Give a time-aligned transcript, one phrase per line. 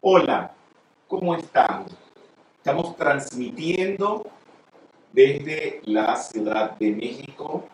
[0.00, 0.54] Hola,
[1.08, 1.84] ¿cómo están?
[2.58, 4.24] Estamos transmitiendo
[5.12, 7.64] desde la Ciudad de México,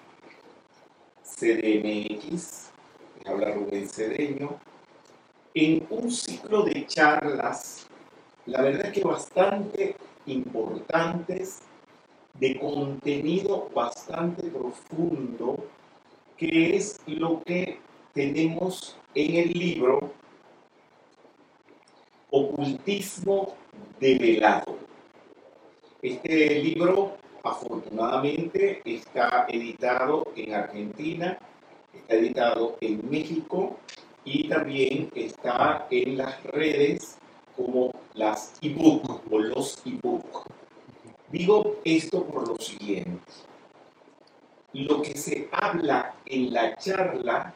[1.22, 2.70] CDMX,
[3.26, 4.56] habla Rubén Cedeño,
[5.52, 7.86] en un ciclo de charlas,
[8.46, 9.94] la verdad que bastante
[10.24, 11.60] importantes,
[12.40, 15.62] de contenido bastante profundo,
[16.38, 17.80] que es lo que
[18.14, 20.23] tenemos en el libro
[22.36, 23.54] Ocultismo
[24.00, 24.76] develado.
[26.02, 31.38] Este libro afortunadamente está editado en Argentina,
[31.94, 33.76] está editado en México
[34.24, 37.18] y también está en las redes
[37.54, 40.48] como las ebook o los ebook.
[41.30, 43.32] Digo esto por lo siguiente.
[44.72, 47.54] Lo que se habla en la charla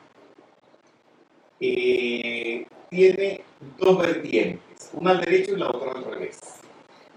[1.58, 3.42] eh, tiene
[3.76, 6.38] dos vertientes, una al derecho y la otra al revés.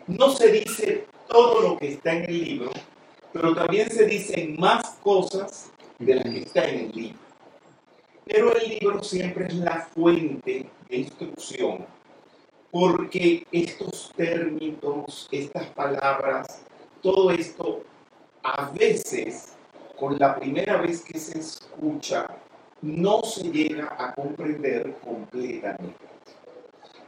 [0.07, 2.71] No se dice todo lo que está en el libro,
[3.31, 7.19] pero también se dicen más cosas de las que está en el libro.
[8.25, 11.85] Pero el libro siempre es la fuente de instrucción,
[12.71, 16.61] porque estos términos, estas palabras,
[17.01, 17.83] todo esto,
[18.43, 19.53] a veces,
[19.99, 22.27] con la primera vez que se escucha,
[22.81, 26.11] no se llega a comprender completamente.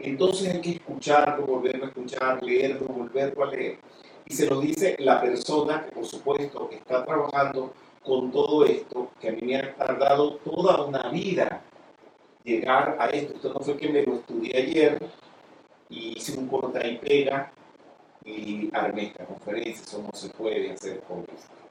[0.04, 3.80] Entonces hay que escucharlo, volverlo a escuchar, leerlo, volverlo a leer.
[4.26, 7.73] Y se lo dice la persona que, por supuesto, está trabajando
[8.04, 11.62] con todo esto, que a mí me ha tardado toda una vida
[12.44, 13.34] llegar a esto.
[13.36, 15.02] Esto no fue que me lo estudié ayer
[15.90, 17.54] y hice un corta y pega
[18.26, 19.84] y armé esta conferencia.
[19.86, 21.64] Eso no se puede hacer con esto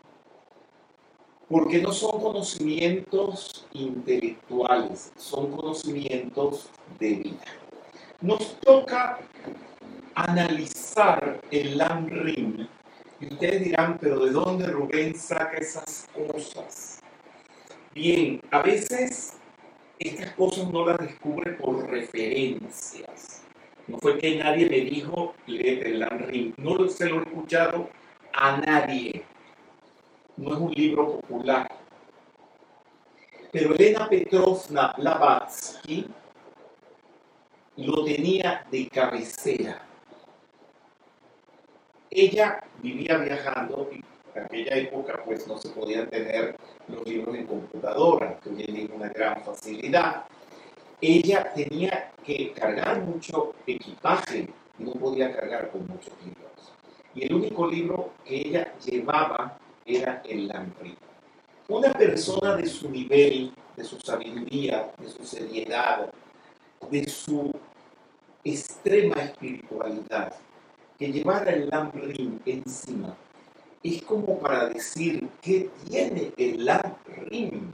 [1.49, 7.62] porque no son conocimientos intelectuales, son conocimientos de vida.
[8.23, 9.19] Nos toca
[10.15, 12.69] analizar el LAMRIM
[13.21, 17.01] y ustedes dirán, pero ¿de dónde Rubén saca esas cosas?
[17.95, 19.35] Bien, a veces
[19.99, 23.43] estas cosas no las descubre por referencias.
[23.89, 26.55] No fue que nadie me dijo, léete el LAMRIM.
[26.57, 27.91] No se lo he escuchado
[28.33, 29.25] a nadie
[30.37, 31.69] no es un libro popular.
[33.51, 36.07] Pero Elena Petrovna Blavatsky
[37.77, 39.81] lo tenía de cabecera.
[42.11, 46.57] Ella vivía viajando y en aquella época pues no se podían tener
[46.89, 50.25] los libros en computadora, que hoy en una gran facilidad.
[51.01, 56.73] Ella tenía que cargar mucho equipaje y no podía cargar con muchos libros.
[57.15, 60.97] Y el único libro que ella llevaba era el Lamprey.
[61.69, 66.13] Una persona de su nivel, de su sabiduría, de su seriedad,
[66.91, 67.53] de su
[68.45, 70.35] extrema espiritualidad,
[70.99, 73.17] que llevara el Lamrim encima,
[73.83, 77.73] es como para decir qué tiene el Lamrim.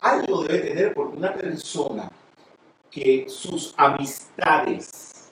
[0.00, 2.10] Algo debe tener porque una persona
[2.90, 5.30] que sus amistades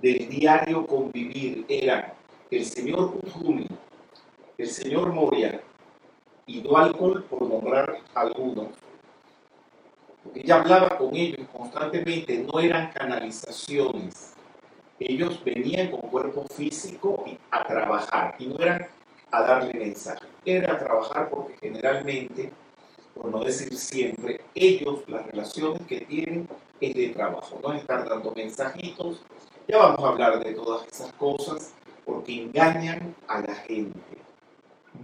[0.00, 2.12] del diario convivir eran
[2.50, 3.66] el señor Uthumi,
[4.58, 5.60] el señor Moria
[6.46, 8.68] y Dualcol, por nombrar algunos,
[10.24, 14.32] porque ella hablaba con ellos constantemente, no eran canalizaciones.
[14.98, 18.86] Ellos venían con cuerpo físico a trabajar y no eran
[19.30, 22.52] a darle mensaje, era a trabajar porque generalmente,
[23.14, 26.48] por no decir siempre, ellos, las relaciones que tienen
[26.80, 29.22] es de trabajo, no estar dando mensajitos.
[29.66, 31.74] Ya vamos a hablar de todas esas cosas
[32.04, 33.98] porque engañan a la gente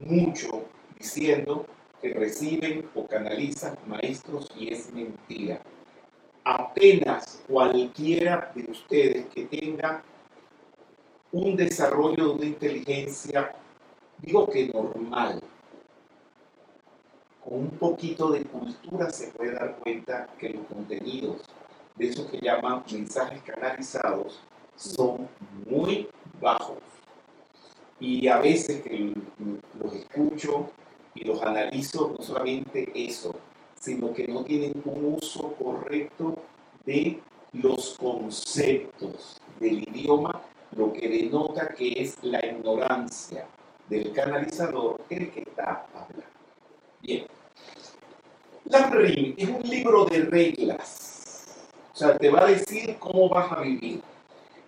[0.00, 0.64] mucho
[0.98, 1.66] diciendo
[2.00, 5.60] que reciben o canalizan maestros y es mentira.
[6.44, 10.02] Apenas cualquiera de ustedes que tenga
[11.32, 13.54] un desarrollo de una inteligencia,
[14.18, 15.40] digo que normal,
[17.44, 21.42] con un poquito de cultura se puede dar cuenta que los contenidos
[21.96, 24.40] de esos que llaman mensajes canalizados
[24.76, 25.28] son
[25.68, 26.08] muy
[26.40, 26.78] bajos.
[27.98, 29.12] Y a veces que
[29.78, 30.70] los escucho
[31.14, 33.34] y los analizo, no solamente eso,
[33.78, 36.36] sino que no tienen un uso correcto
[36.84, 37.20] de
[37.52, 40.42] los conceptos del idioma,
[40.76, 43.46] lo que denota que es la ignorancia
[43.88, 46.22] del canalizador el que está hablando.
[47.02, 47.26] Bien.
[48.66, 48.92] La
[49.36, 51.46] es un libro de reglas.
[51.92, 54.00] O sea, te va a decir cómo vas a vivir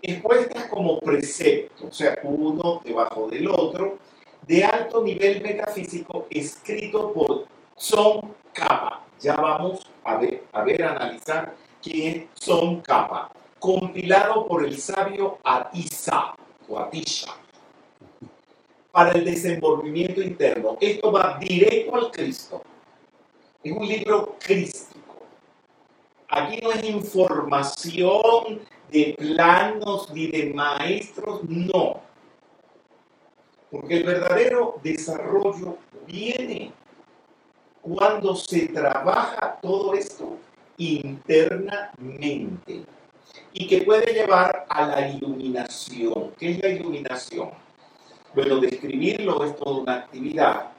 [0.02, 3.98] expuestas como precepto, o sea, uno debajo del otro,
[4.46, 7.46] de alto nivel metafísico, escrito por
[7.76, 9.04] Son Kappa.
[9.20, 15.38] Ya vamos a ver, a ver, a analizar quien son capa, compilado por el sabio
[15.42, 16.34] Atisa
[16.68, 17.32] o Atisha
[18.90, 20.76] para el desenvolvimiento interno.
[20.80, 22.62] Esto va directo al Cristo.
[23.62, 25.22] Es un libro crístico.
[26.28, 28.60] Aquí no es información
[28.90, 32.02] de planos ni de maestros, no.
[33.72, 36.72] Porque el verdadero desarrollo viene
[37.80, 40.36] cuando se trabaja todo esto
[40.76, 42.84] internamente
[43.54, 46.32] y que puede llevar a la iluminación.
[46.38, 47.48] ¿Qué es la iluminación?
[48.34, 50.72] Bueno, describirlo es toda una actividad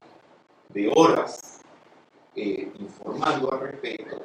[0.70, 1.62] de horas
[2.36, 4.22] eh, informando al respecto,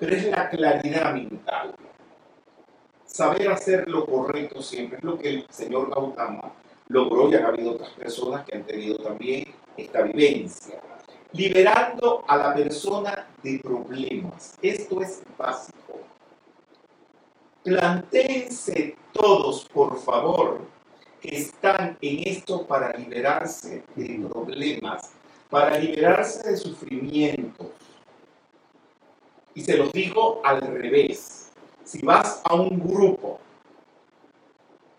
[0.00, 1.74] pero es la claridad mental.
[3.04, 6.50] Saber hacer lo correcto siempre es lo que el señor Gautama
[6.88, 9.44] logró y ha habido otras personas que han tenido también
[9.76, 10.80] esta vivencia.
[11.32, 14.56] Liberando a la persona de problemas.
[14.62, 16.00] Esto es básico.
[17.62, 20.60] Plantéense todos, por favor,
[21.20, 25.10] que están en esto para liberarse de problemas,
[25.50, 27.66] para liberarse de sufrimientos.
[29.54, 31.50] Y se los digo al revés.
[31.82, 33.40] Si vas a un grupo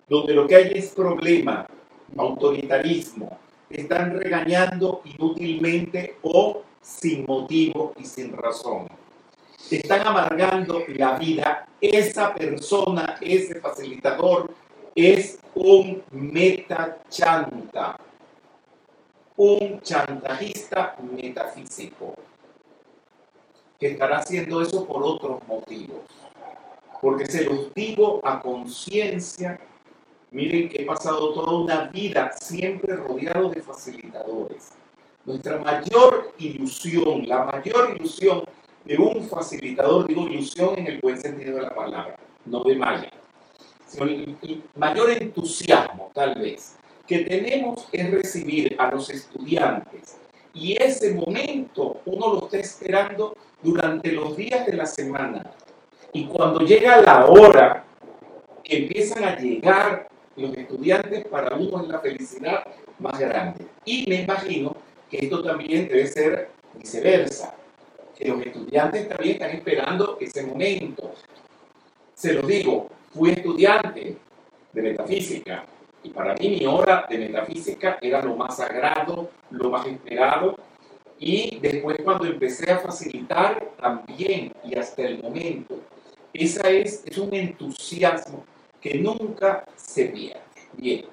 [0.09, 1.67] donde lo que hay es problema,
[2.17, 3.37] autoritarismo,
[3.69, 8.87] están regañando inútilmente o sin motivo y sin razón.
[9.69, 11.67] están amargando la vida.
[11.81, 14.49] Esa persona, ese facilitador,
[14.95, 17.99] es un metachanta,
[19.35, 22.15] un chantajista metafísico,
[23.79, 25.99] que estará haciendo eso por otros motivos.
[27.01, 29.59] Porque se los digo a conciencia
[30.31, 34.71] Miren que he pasado toda una vida siempre rodeado de facilitadores.
[35.25, 38.43] Nuestra mayor ilusión, la mayor ilusión
[38.85, 43.11] de un facilitador, digo ilusión en el buen sentido de la palabra, no de maya,
[43.85, 50.17] sino el mayor entusiasmo tal vez que tenemos es recibir a los estudiantes
[50.53, 55.51] y ese momento uno lo está esperando durante los días de la semana.
[56.13, 57.85] Y cuando llega la hora
[58.63, 60.07] que empiezan a llegar
[60.37, 62.65] los estudiantes, para uno es la felicidad
[62.99, 63.65] más grande.
[63.85, 64.75] Y me imagino
[65.09, 67.55] que esto también debe ser viceversa,
[68.17, 71.11] que los estudiantes también están esperando ese momento.
[72.13, 74.17] Se lo digo, fui estudiante
[74.73, 75.65] de metafísica
[76.03, 80.55] y para mí mi hora de metafísica era lo más sagrado, lo más esperado
[81.19, 85.79] y después cuando empecé a facilitar también y hasta el momento,
[86.33, 88.45] esa es, es un entusiasmo
[88.95, 90.41] nunca se pierde.
[90.73, 91.05] Bien.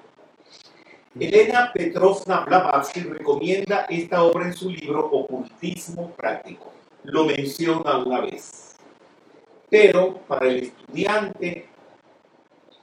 [1.17, 6.73] Elena Petrovna Blavatsky recomienda esta obra en su libro Ocultismo Práctico.
[7.03, 8.75] Lo menciona una vez.
[9.69, 11.67] Pero para el estudiante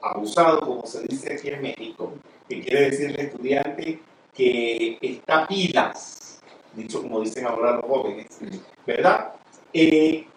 [0.01, 2.13] abusado, como se dice aquí en México,
[2.49, 3.99] que quiere decir el estudiante
[4.33, 6.41] que está pilas,
[6.73, 8.39] dicho como dicen ahora los jóvenes,
[8.85, 9.33] ¿verdad?
[9.71, 10.27] Eh,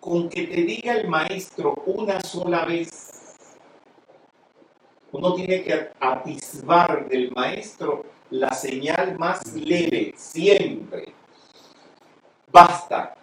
[0.00, 3.17] con que te diga el maestro una sola vez,
[5.12, 11.14] uno tiene que atisbar del maestro la señal más leve, siempre.
[12.50, 13.14] Basta.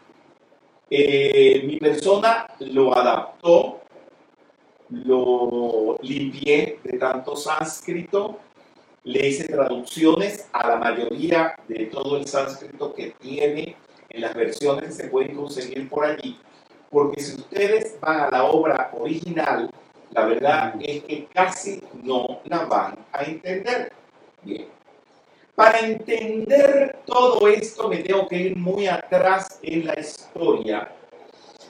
[0.90, 3.82] Eh, mi persona lo adaptó,
[4.90, 8.40] lo limpié de tanto sánscrito,
[9.04, 13.76] le hice traducciones a la mayoría de todo el sánscrito que tiene
[14.10, 16.40] en las versiones que se pueden conseguir por allí
[16.96, 19.70] porque si ustedes van a la obra original,
[20.16, 23.92] la verdad es que casi no la van a entender.
[24.44, 24.68] Bien.
[25.54, 30.90] Para entender todo esto me tengo que ir muy atrás en la historia.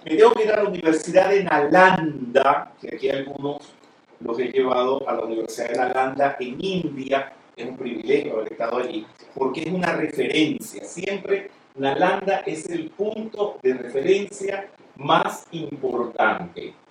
[0.04, 3.74] Me tengo que ir a la Universidad de Nalanda, que aquí algunos
[4.20, 7.34] los he llevado a la Universidad de Nalanda en India.
[7.58, 10.84] Es un privilegio haber estado allí, porque es una referencia.
[10.84, 16.85] Siempre Nalanda es el punto de referencia más importante.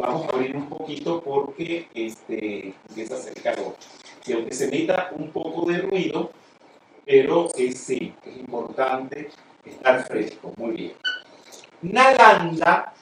[0.00, 3.76] Vamos a abrir un poquito porque este, empieza a hacer calor.
[4.26, 6.30] Y aunque se meta un poco de ruido,
[7.04, 9.28] pero sí, es importante
[9.62, 10.54] estar fresco.
[10.56, 10.92] Muy bien.
[11.82, 12.94] Nalanda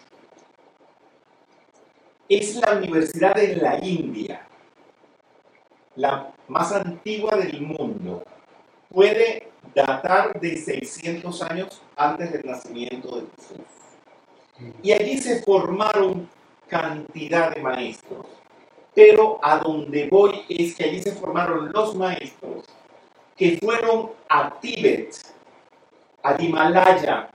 [2.29, 4.45] es la universidad de la India,
[5.95, 8.25] la más antigua del mundo.
[8.93, 14.75] Puede datar de 600 años antes del nacimiento de Jesús.
[14.83, 16.29] Y allí se formaron
[16.69, 18.27] cantidad de maestros.
[18.95, 22.65] Pero a donde voy es que allí se formaron los maestros
[23.37, 25.15] que fueron a Tíbet,
[26.23, 27.31] al Himalaya,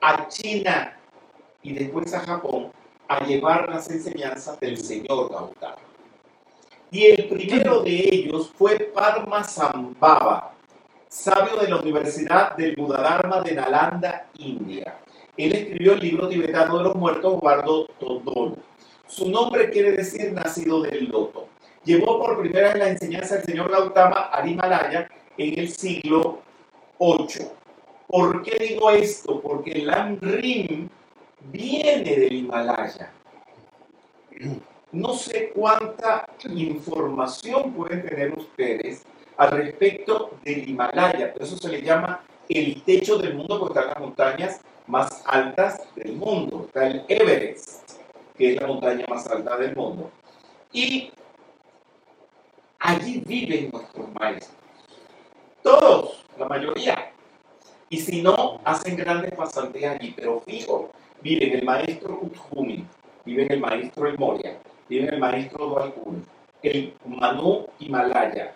[0.00, 0.96] a China
[1.62, 2.70] y después a Japón
[3.08, 5.76] a llevar las enseñanzas del señor Gautama.
[6.90, 10.52] Y el primero de ellos fue Padmasambhava,
[11.08, 14.98] sabio de la Universidad del Buddhadharma de Nalanda, India.
[15.38, 18.56] Él escribió el libro tibetano de los muertos, Bardo Todol.
[19.06, 21.46] Su nombre quiere decir nacido del loto.
[21.84, 26.40] Llevó por primera vez la enseñanza del señor Gautama al Himalaya en el siglo
[26.98, 27.46] VIII.
[28.08, 29.40] ¿Por qué digo esto?
[29.40, 30.88] Porque el Lamrim
[31.52, 33.12] viene del Himalaya.
[34.90, 39.04] No sé cuánta información pueden tener ustedes
[39.36, 43.94] al respecto del Himalaya, pero eso se le llama el techo del mundo porque están
[43.94, 46.64] las montañas más altas del mundo.
[46.66, 47.90] Está el Everest,
[48.36, 50.10] que es la montaña más alta del mundo.
[50.72, 51.12] Y
[52.78, 54.56] allí viven nuestros maestros.
[55.62, 57.12] Todos, la mayoría.
[57.90, 60.90] Y si no, hacen grandes pasantes allí, pero fijo,
[61.22, 62.84] viven el maestro Utjumi,
[63.24, 66.24] viven el maestro El Moria, viven el maestro Dwalkun,
[66.62, 68.54] el Manu Himalaya,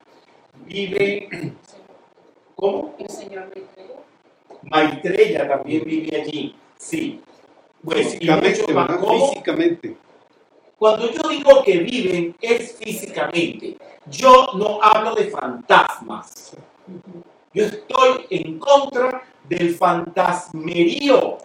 [0.67, 1.29] vive.
[2.57, 2.95] ¿Cómo?
[2.99, 4.12] El señor Maitreya.
[4.63, 7.21] Maitreya también vive allí, sí.
[7.85, 8.91] Pues, físicamente, y más.
[9.31, 9.97] Físicamente.
[10.79, 13.77] Cuando yo digo que viven es físicamente.
[14.11, 16.57] Yo no hablo de fantasmas.
[17.55, 21.39] Yo estoy en contra del fantasmerío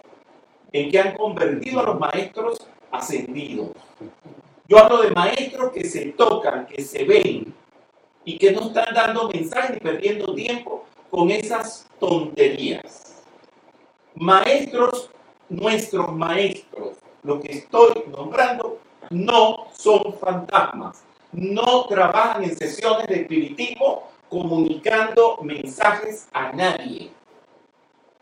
[0.72, 3.70] en que han convertido a los maestros ascendidos.
[4.66, 7.54] Yo hablo de maestros que se tocan, que se ven
[8.24, 13.22] y que no están dando mensajes ni perdiendo tiempo con esas tonterías.
[14.14, 15.10] Maestros,
[15.48, 18.78] nuestros maestros, lo que estoy nombrando,
[19.10, 21.02] no son fantasmas.
[21.32, 27.10] No trabajan en sesiones de espiritismo comunicando mensajes a nadie.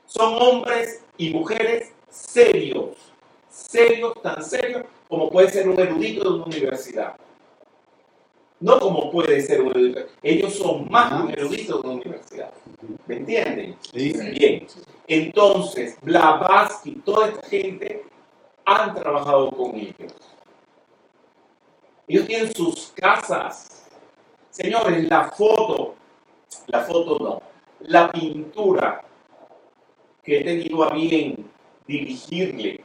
[0.06, 2.96] Son hombres y mujeres serios,
[3.48, 7.16] serios, tan serios como puede ser un erudito de una universidad.
[8.58, 10.00] No como puede ser un erudito.
[10.22, 12.52] Ellos son más que un erudito de una universidad.
[13.06, 13.76] ¿Me entienden?
[13.92, 14.12] Sí.
[14.38, 14.66] Bien.
[15.06, 18.04] Entonces, Blavatsky, toda esta gente
[18.64, 20.12] han trabajado con ellos.
[22.08, 23.86] Ellos tienen sus casas.
[24.50, 25.94] Señores, la foto,
[26.66, 27.42] la foto no,
[27.80, 29.02] la pintura
[30.22, 31.48] que he tenido a bien
[31.86, 32.80] dirigirle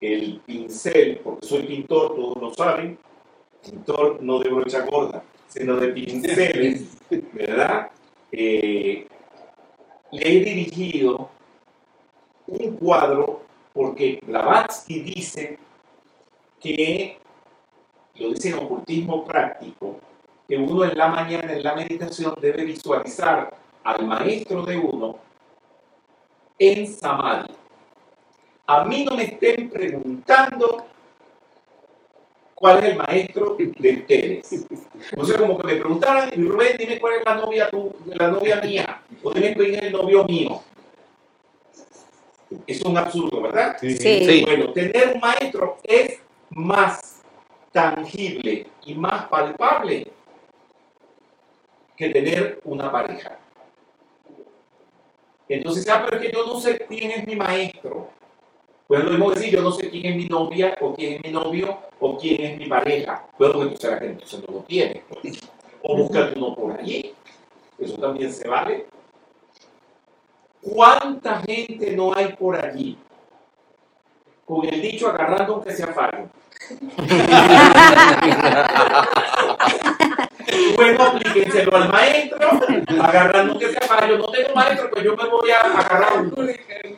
[0.00, 2.98] el pincel, porque soy pintor, todos lo saben,
[3.62, 6.96] pintor no de brocha gorda, sino de pinceles,
[7.32, 7.90] ¿verdad?
[8.32, 9.06] Eh,
[10.12, 11.30] le he dirigido
[12.46, 15.58] un cuadro porque Blavatsky dice
[16.60, 17.18] que,
[18.16, 20.00] lo dice en ocultismo práctico,
[20.48, 25.16] que uno en la mañana, en la meditación, debe visualizar al maestro de uno
[26.58, 27.54] en Samadhi.
[28.66, 30.86] A mí no me estén preguntando
[32.60, 34.66] cuál es el maestro de ustedes.
[35.16, 38.28] O sea, como que me preguntaran, y Rubén, dime cuál es la novia, tu, la
[38.28, 40.60] novia mía, o dime quién es el novio mío.
[42.66, 43.78] Es un absurdo, ¿verdad?
[43.80, 43.96] Sí.
[43.96, 44.44] Sí.
[44.44, 47.22] Bueno, tener un maestro es más
[47.72, 50.12] tangible y más palpable
[51.96, 53.38] que tener una pareja.
[55.48, 58.10] Entonces, ah, pero es que yo no sé quién es mi maestro.
[58.90, 61.30] Pues lo mismo decir, yo no sé quién es mi novia, o quién es mi
[61.30, 63.24] novio, o quién es mi pareja.
[63.38, 65.04] Bueno, pues entonces la gente entonces no lo tiene.
[65.84, 67.14] O búscate uno por allí.
[67.78, 68.86] Eso también se vale.
[70.60, 72.98] ¿Cuánta gente no hay por allí?
[74.44, 76.28] Con el dicho agarrando aunque sea fallo.
[80.76, 82.48] Bueno, aplíquenselo al maestro,
[83.00, 84.18] agarrando que sea fallo.
[84.18, 86.34] No tengo maestro, pues yo me voy a agarrar uno.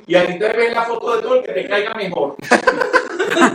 [0.07, 2.37] Y ahí te ves la foto de todo el que te caiga mejor.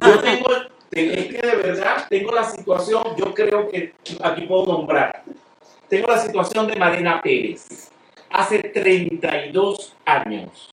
[0.06, 0.50] Yo tengo,
[0.90, 5.24] te- es que de verdad tengo la situación, yo creo que aquí puedo nombrar.
[5.88, 7.90] Tengo la situación de Marina Pérez.
[8.30, 10.70] Hace 32 años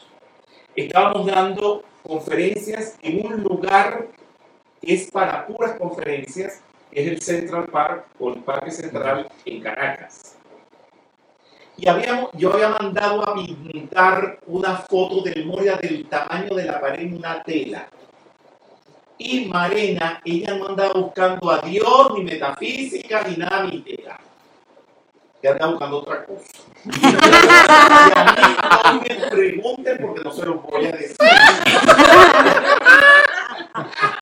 [0.76, 4.06] estábamos dando conferencias en un lugar
[4.86, 6.60] es para puras conferencias,
[6.90, 10.36] que es el Central Park o el Parque Central en Caracas.
[11.76, 16.80] Y habíamos, yo había mandado a pintar una foto del Moria del tamaño de la
[16.80, 17.88] pared en una tela.
[19.18, 24.18] Y Marena, ella no andaba buscando a Dios, ni metafísica, ni nada mística.
[25.42, 26.44] Ella andaba buscando otra cosa.
[26.84, 26.90] Y
[28.86, 31.16] a mí no me pregunten porque no se lo voy a decir.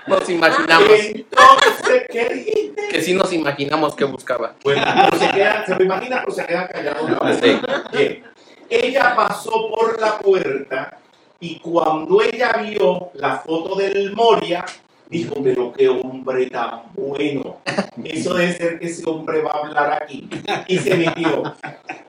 [0.06, 2.88] Nos imaginamos, Entonces, ¿qué dijiste?
[2.88, 4.54] que sí nos imaginamos que buscaba.
[4.64, 4.82] Bueno,
[5.18, 7.20] se, queda, se lo imagina, pero se queda callado.
[7.40, 7.60] Sí.
[7.92, 8.24] Bien.
[8.68, 10.98] Ella pasó por la puerta
[11.40, 14.64] Y cuando ella vio la foto del Moria,
[15.12, 17.58] dijo, pero qué hombre tan bueno.
[18.02, 20.28] Eso debe ser que ese hombre va a hablar aquí.
[20.66, 21.54] Y se metió.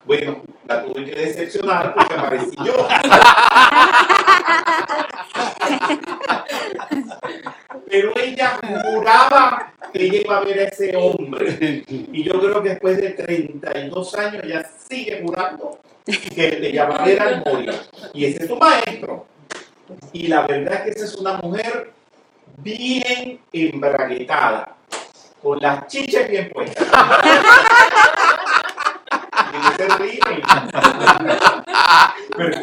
[0.06, 2.88] Bueno, la tuve que decepcionar porque aparecí yo.
[7.90, 11.84] Pero ella juraba que ella iba a ver a ese hombre.
[11.88, 17.06] Y yo creo que después de 32 años ella sigue jurando que ella va a
[17.06, 17.74] ver al Moria.
[18.14, 19.26] Y ese es su maestro.
[20.14, 21.92] Y la verdad es que esa es una mujer
[22.58, 24.76] bien embraguetada,
[25.42, 26.88] con las chichas bien puestas.
[29.54, 30.42] Y se ríen.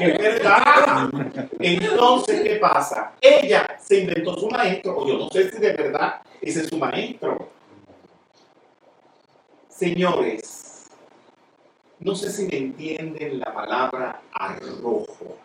[0.00, 1.11] Es verdad.
[1.59, 3.12] Entonces, ¿qué pasa?
[3.20, 6.78] Ella se inventó su maestro, o yo no sé si de verdad ese es su
[6.78, 7.49] maestro.
[9.68, 10.90] Señores,
[12.00, 15.37] no sé si me entienden la palabra arrojo,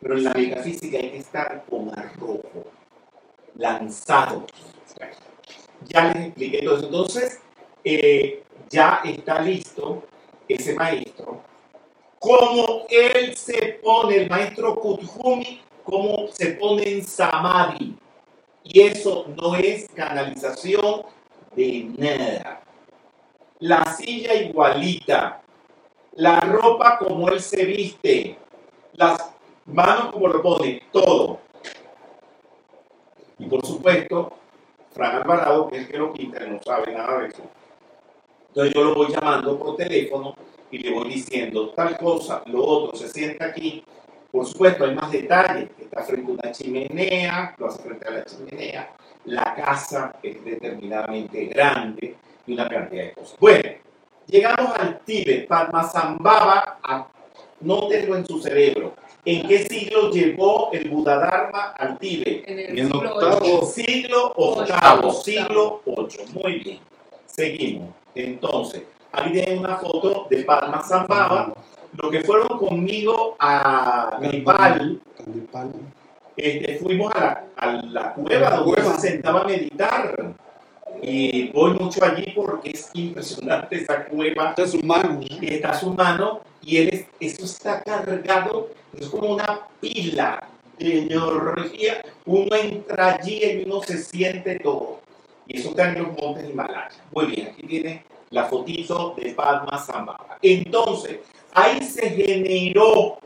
[0.00, 2.66] pero en la metafísica hay que estar con arrojo,
[3.58, 4.46] lanzado.
[5.84, 6.86] Ya les expliqué todo eso.
[6.86, 7.40] Entonces,
[7.84, 10.02] eh, ya está listo
[10.48, 11.42] ese maestro.
[12.18, 17.96] Como él se pone, el maestro Kuthumi, como se pone en Samadhi.
[18.64, 21.04] Y eso no es canalización
[21.54, 22.62] de nada.
[23.60, 25.40] La silla igualita,
[26.14, 28.36] la ropa como él se viste,
[28.94, 29.30] las
[29.66, 31.45] manos como lo pone, todo.
[33.38, 34.32] Y por supuesto,
[34.92, 37.42] Fran Alvarado, que es el que lo pinta, no sabe nada de eso.
[38.48, 40.34] Entonces yo lo voy llamando por teléfono
[40.70, 43.84] y le voy diciendo tal cosa, lo otro, se sienta aquí.
[44.30, 45.68] Por supuesto, hay más detalles.
[45.78, 48.90] Está frente a una chimenea, lo hace frente a la chimenea.
[49.26, 52.16] La casa es determinadamente grande
[52.46, 53.38] y una cantidad de cosas.
[53.38, 53.68] Bueno,
[54.26, 55.46] llegamos al Tíbet.
[55.46, 56.78] Padmasambhava,
[57.60, 58.94] anótenlo en su cerebro.
[59.26, 62.48] ¿En qué siglo llegó el Buddha al Tíbet?
[62.48, 63.38] En el En siglo octavo.
[63.42, 63.66] ocho.
[63.66, 66.18] Siglo octavo, siglo 8.
[66.34, 66.78] Muy bien.
[67.26, 67.88] Seguimos.
[68.14, 71.52] Entonces, ahí tienen una foto de Padmasambhava.
[72.00, 75.00] Los que fueron conmigo a Nepal,
[76.36, 80.34] este, fuimos a la, a la cueva La donde se sentaba a meditar.
[81.02, 85.18] Y voy mucho allí porque es impresionante esa cueva Está su mano.
[85.20, 91.02] y está su mano y él es- eso está cargado, es como una pila de
[91.02, 92.02] energía.
[92.24, 95.00] Uno entra allí y uno se siente todo.
[95.46, 96.88] Y eso está en los montes Himalaya.
[97.12, 100.38] Muy bien, aquí tiene la fotito de Padma Sambhava.
[100.42, 101.20] Entonces,
[101.54, 103.18] ahí se generó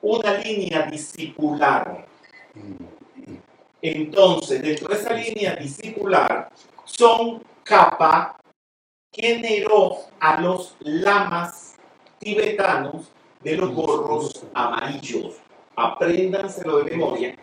[0.00, 2.06] una línea discipular.
[3.82, 6.50] Entonces, dentro de esa línea discipular,
[6.84, 8.36] son capa
[9.12, 11.65] generó a los lamas
[12.26, 13.12] tibetanos
[13.44, 15.36] de los gorros amarillos.
[15.76, 17.36] Apréndanselo de memoria,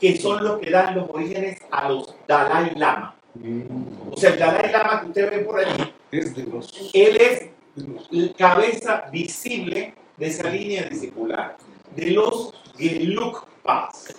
[0.00, 3.14] que son los que dan los orígenes a los Dalai Lama.
[4.10, 7.50] O sea, el Dalai Lama que usted ve por allí, él es
[8.10, 11.56] la cabeza visible de esa línea discipular,
[11.94, 14.14] de los Gelugpas.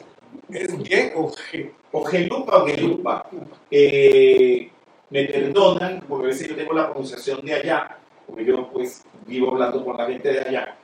[0.49, 0.73] ¿Es
[1.15, 1.71] o G?
[1.93, 3.25] o Gelupa o Gelupa.
[3.71, 4.69] Eh,
[5.09, 7.97] me perdonan porque a veces yo tengo la pronunciación de allá,
[8.31, 10.77] porque yo pues vivo hablando con la gente de allá,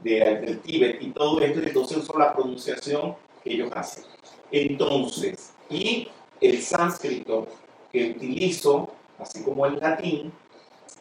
[0.00, 4.04] de, del Tíbet y todo esto, y entonces uso la pronunciación que ellos hacen.
[4.50, 6.08] Entonces, y
[6.40, 7.48] el sánscrito
[7.92, 10.32] que utilizo, así como el latín,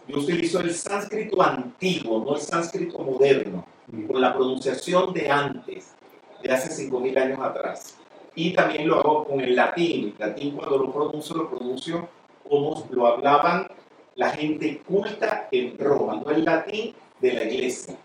[0.08, 3.66] yo utilizo el sánscrito antiguo, no el sánscrito moderno,
[4.08, 5.96] con la pronunciación de antes,
[6.44, 7.98] de hace 5.000 años atrás.
[8.36, 10.14] Y también lo hago con el latín.
[10.20, 12.10] El latín cuando lo pronuncio, lo pronuncio
[12.48, 13.68] como lo hablaban
[14.16, 17.96] la gente culta en Roma, no el latín de la iglesia.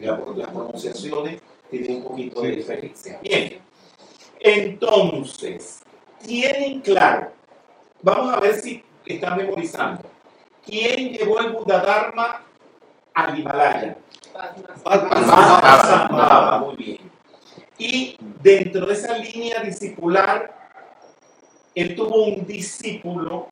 [0.00, 3.18] La- Las pronunciaciones tienen un poquito de diferencia.
[3.22, 3.58] Bien,
[4.40, 5.82] entonces,
[6.26, 7.32] tienen claro,
[8.02, 10.02] vamos a ver si están memorizando.
[10.64, 12.42] ¿Quién llevó el Buda Dharma
[13.14, 13.96] al Himalaya?
[14.84, 17.10] Padmasambhava, muy bien.
[17.78, 20.54] Y dentro de esa línea discipular,
[21.74, 23.48] él tuvo un discípulo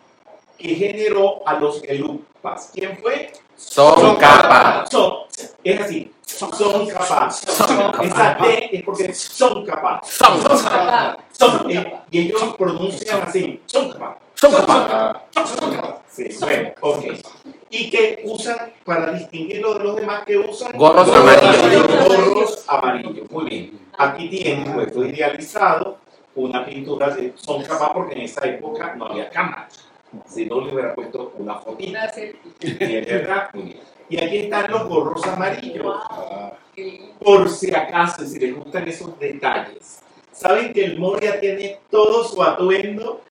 [0.59, 2.71] que generó a los Gelupas.
[2.75, 3.33] ¿Quién fue?
[3.57, 4.90] Son capas.
[4.90, 5.14] Son,
[5.64, 7.49] es así, son capaces.
[8.03, 10.14] Esa T es porque son capaces.
[10.14, 10.40] Son.
[11.33, 14.23] Son, eh, y ellos pronuncian así, son capaces.
[14.35, 15.23] Son capas.
[16.09, 17.05] Sí, bueno, ok.
[17.71, 21.87] Y que usan, para distinguirlo de los demás, que usan Gorros amarillos.
[22.09, 23.79] Gorros amarillos, muy bien.
[23.99, 25.99] Aquí tienen, pues, fue idealizado
[26.35, 29.68] una pintura de son capaz porque en esa época no había cámara.
[30.27, 31.61] Si no le hubiera puesto una
[32.11, 32.37] selfie.
[34.09, 35.97] Y aquí están los gorros amarillos.
[37.23, 40.01] Por si acaso, si les gustan esos detalles.
[40.33, 43.23] Saben que el Moria tiene todo su atuendo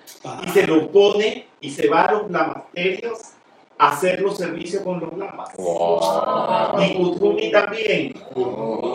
[0.45, 3.19] y se lo pone y se va a los lamasterios
[3.77, 5.55] a hacer los servicios con los lamas.
[5.55, 6.81] Wow.
[6.81, 8.13] Y Kutumi también.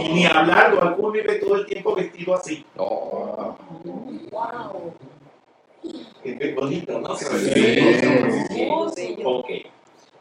[0.00, 2.64] Y ni hablar, Gorakumi ve todo el tiempo vestido así.
[2.76, 3.56] Wow.
[6.24, 7.16] Es bonito, ¿no?
[7.16, 8.68] Sí.
[9.24, 9.50] Ok.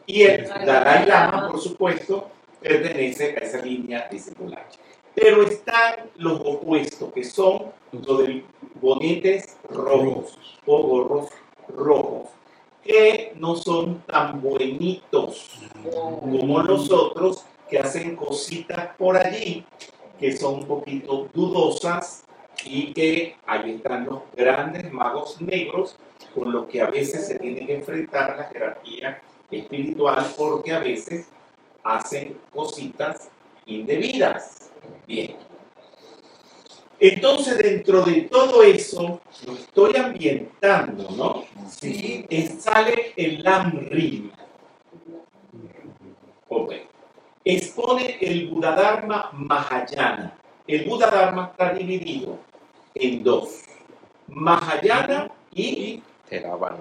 [0.06, 2.28] Y el Dalai Lama, por supuesto,
[2.60, 4.66] pertenece a esa línea discipular.
[5.14, 8.44] Pero están los opuestos, que son los de
[8.80, 11.28] bonetes rojos o gorros
[11.68, 12.30] rojos,
[12.82, 19.64] que no son tan buenitos como los otros que hacen cositas por allí,
[20.18, 22.24] que son un poquito dudosas
[22.64, 25.96] y que ahí están los grandes magos negros
[26.34, 29.20] con los que a veces se tiene que enfrentar la jerarquía
[29.50, 31.28] espiritual porque a veces
[31.82, 33.30] hacen cositas
[33.66, 34.70] indebidas.
[35.06, 35.36] Bien.
[36.98, 41.44] Entonces, dentro de todo eso, lo estoy ambientando, ¿no?
[41.68, 42.24] Sí.
[42.60, 44.30] Sale el Lamrim.
[46.48, 46.74] Ok.
[47.44, 50.38] Expone el Buddhadharma Mahayana.
[50.66, 52.38] El Buddhadharma está dividido
[52.94, 53.62] en dos.
[54.28, 56.76] Mahayana y, Teraban.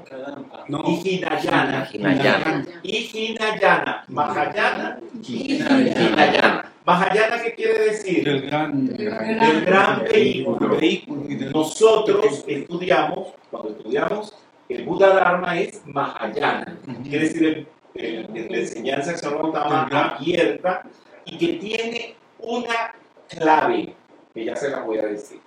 [0.69, 1.89] No, y Hinayana.
[1.91, 2.65] Hinayana.
[2.83, 4.05] Y Hinayana.
[4.07, 6.71] Mahayana y Hinayana.
[6.85, 8.23] Mahayana, ¿qué quiere decir?
[8.23, 10.77] del gran, El gran vehículo.
[10.77, 14.33] vehículo Nosotros estudiamos, cuando estudiamos,
[14.69, 20.83] el Buda Dharma es Mahayana, quiere decir el- el- la enseñanza que se llama abierta
[21.25, 22.93] y que tiene una
[23.27, 23.93] clave,
[24.33, 25.39] que ya se la voy a decir.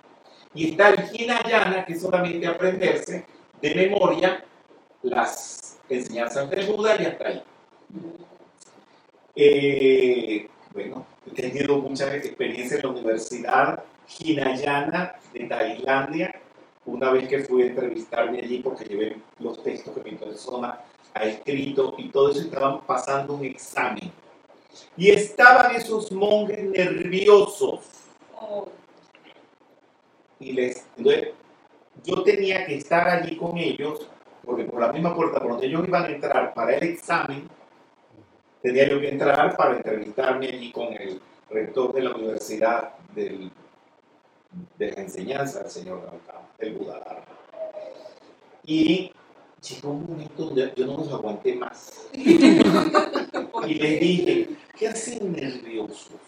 [0.55, 3.25] Y está el Hinayana, que es solamente aprenderse
[3.61, 4.43] de memoria
[5.03, 7.43] las enseñanzas del Buda y hasta ahí.
[9.35, 13.83] Eh, bueno, he tenido muchas experiencias en la Universidad
[14.19, 16.41] Hinayana de Tailandia,
[16.85, 20.79] una vez que fui a entrevistarme allí porque llevé los textos que mi persona
[21.13, 24.11] ha escrito y todo eso estaban pasando un examen.
[24.95, 27.81] Y estaban esos monjes nerviosos
[30.39, 31.29] y les entonces,
[32.03, 34.07] yo tenía que estar allí con ellos
[34.43, 37.49] porque por la misma puerta por donde ellos iban a entrar para el examen
[38.61, 43.51] tenía yo que entrar para entrevistarme allí con el rector de la universidad del,
[44.77, 47.25] de la enseñanza del señor Gautama, el Buda
[48.65, 49.11] y
[49.61, 52.07] llegó un momento donde yo no los aguanté más.
[52.13, 56.19] Y les dije ¿qué hacen nerviosos?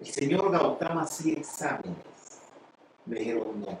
[0.00, 2.09] el señor Gautama hacía exámenes
[3.06, 3.78] me dijeron no.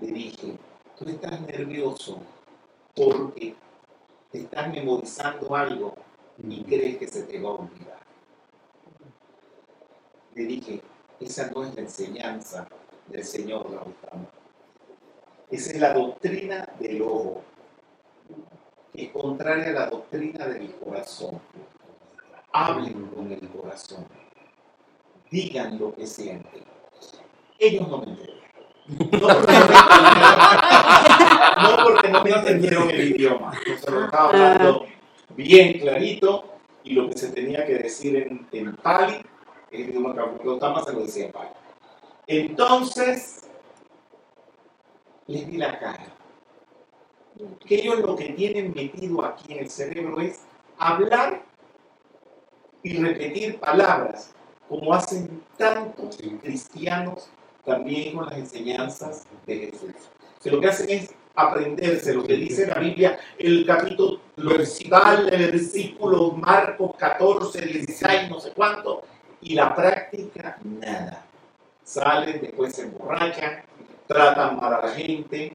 [0.00, 0.58] Le dije,
[0.98, 2.20] tú estás nervioso
[2.94, 3.54] porque
[4.30, 5.94] te estás memorizando algo
[6.38, 8.00] y crees que se te va a olvidar.
[10.34, 10.82] Le dije,
[11.20, 12.66] esa no es la enseñanza
[13.08, 14.28] del Señor Gautama.
[15.50, 17.42] Esa es la doctrina del ojo,
[18.92, 21.40] que es contraria a la doctrina del corazón.
[22.52, 24.06] Hablen con el corazón
[25.32, 26.62] digan lo que sienten.
[27.58, 28.42] Ellos no me entendieron.
[29.12, 33.52] No porque no me entendieron, no porque no me entendieron el idioma.
[33.66, 34.86] Yo se lo estaba hablando
[35.30, 36.44] bien clarito
[36.84, 39.24] y lo que se tenía que decir en, en Pali,
[39.70, 41.50] el idioma que Gautama se lo decía en Pali.
[42.26, 43.48] Entonces,
[45.26, 46.06] les di la cara.
[47.66, 50.42] Que ellos lo que tienen metido aquí en el cerebro es
[50.76, 51.42] hablar
[52.82, 54.34] y repetir palabras
[54.72, 57.28] como hacen tantos cristianos
[57.62, 59.92] también con las enseñanzas de Jesús.
[60.42, 64.20] Que lo que hacen es aprenderse lo que dice la Biblia, el capítulo
[64.88, 69.02] tal, el versículo Marcos 14, 16, no sé cuánto,
[69.42, 71.22] y la práctica, nada.
[71.84, 73.64] Salen, después se emborrachan,
[74.06, 75.54] tratan mal a la gente.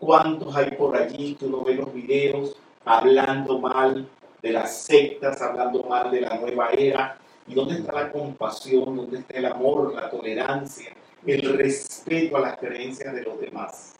[0.00, 4.08] ¿Cuántos hay por allí que uno ve los videos hablando mal
[4.42, 7.18] de las sectas, hablando mal de la nueva era?
[7.48, 8.96] ¿Y dónde está la compasión?
[8.96, 10.90] ¿Dónde está el amor, la tolerancia,
[11.24, 13.94] el respeto a las creencias de los demás?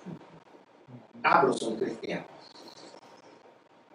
[1.22, 2.26] Ah, pero son cristianos.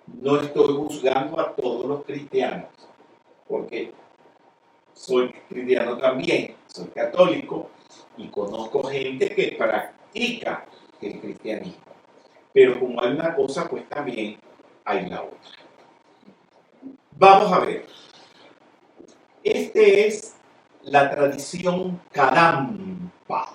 [0.07, 2.67] No estoy juzgando a todos los cristianos,
[3.47, 3.93] porque
[4.93, 7.69] soy cristiano también, soy católico
[8.17, 10.65] y conozco gente que practica
[11.01, 11.91] el cristianismo.
[12.53, 14.37] Pero como hay una cosa, pues también
[14.85, 15.39] hay la otra.
[17.17, 17.85] Vamos a ver.
[19.43, 20.35] Este es
[20.83, 23.53] la tradición Kadampa.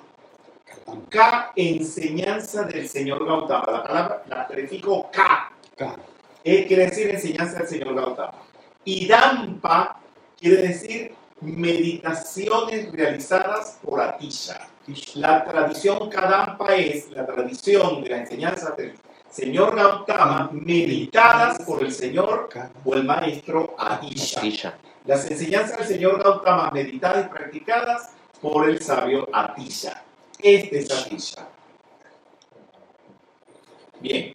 [1.08, 3.66] K, enseñanza del señor Gautama.
[3.70, 5.96] La palabra, la prefijo K K.
[6.44, 8.34] eh, quiere decir enseñanza del señor Gautama.
[8.84, 10.00] Y Dampa
[10.38, 14.68] quiere decir meditaciones realizadas por Atisha.
[15.14, 18.94] La tradición Kadampa es la tradición de la enseñanza del
[19.28, 22.48] señor Gautama meditadas por el señor
[22.84, 24.78] o el maestro Atisha.
[25.06, 30.02] Las enseñanzas del señor Gautama meditadas y practicadas por el sabio Atisha.
[30.38, 31.48] Este es Atisha.
[34.00, 34.34] Bien.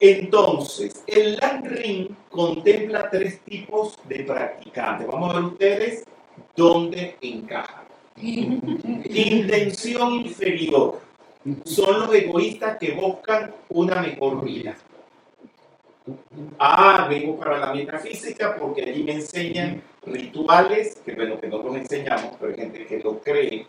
[0.00, 5.06] Entonces, el Ring contempla tres tipos de practicantes.
[5.06, 6.04] Vamos a ver ustedes
[6.56, 7.84] dónde encajan.
[8.16, 11.00] Intención inferior.
[11.64, 14.76] Son los egoístas que buscan una mejor vida.
[16.58, 21.76] Ah, vengo para la metafísica porque allí me enseñan rituales, que bueno, que no los
[21.76, 23.66] enseñamos, pero hay gente que lo cree.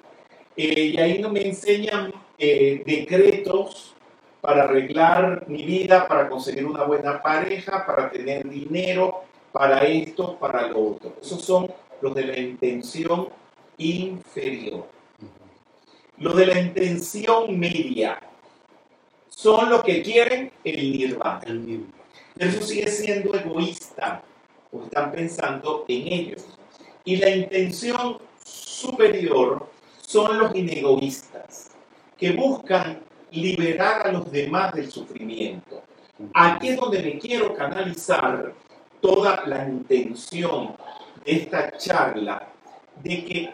[0.56, 3.94] Eh, y ahí no me enseñan eh, decretos
[4.42, 10.68] para arreglar mi vida, para conseguir una buena pareja, para tener dinero, para esto, para
[10.68, 11.16] lo otro.
[11.22, 13.30] Esos son los de la intención
[13.78, 14.88] inferior.
[16.18, 18.20] Los de la intención media
[19.30, 21.46] son los que quieren el nirvana.
[22.36, 24.24] Pero eso sigue siendo egoísta,
[24.72, 26.46] porque están pensando en ellos.
[27.06, 29.70] Y la intención superior
[30.02, 31.72] son los inegoístas,
[32.18, 35.84] que buscan liberar a los demás del sufrimiento.
[36.34, 38.54] Aquí es donde me quiero canalizar
[39.02, 40.76] toda la intención
[41.26, 42.48] de esta charla,
[43.02, 43.54] de que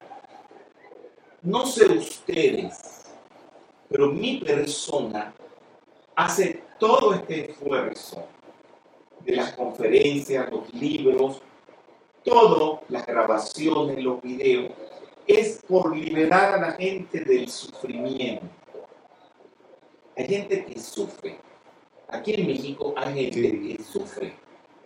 [1.41, 3.05] no sé ustedes,
[3.89, 5.33] pero mi persona
[6.15, 8.27] hace todo este esfuerzo
[9.29, 11.41] de las conferencias, los libros,
[12.23, 14.71] todo, las grabaciones, los videos,
[15.27, 18.45] es por liberar a la gente del sufrimiento.
[20.17, 21.39] Hay gente que sufre.
[22.07, 24.33] Aquí en México hay gente que sufre.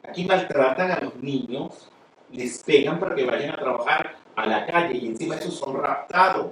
[0.04, 1.90] Aquí maltratan a los niños,
[2.30, 6.52] les pegan para que vayan a trabajar a la calle y encima esos son raptados.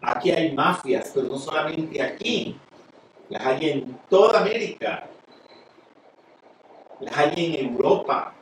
[0.00, 2.56] Aquí hay mafias, pero no solamente aquí,
[3.28, 5.08] las hay en toda América,
[7.02, 8.32] las hay en Europa,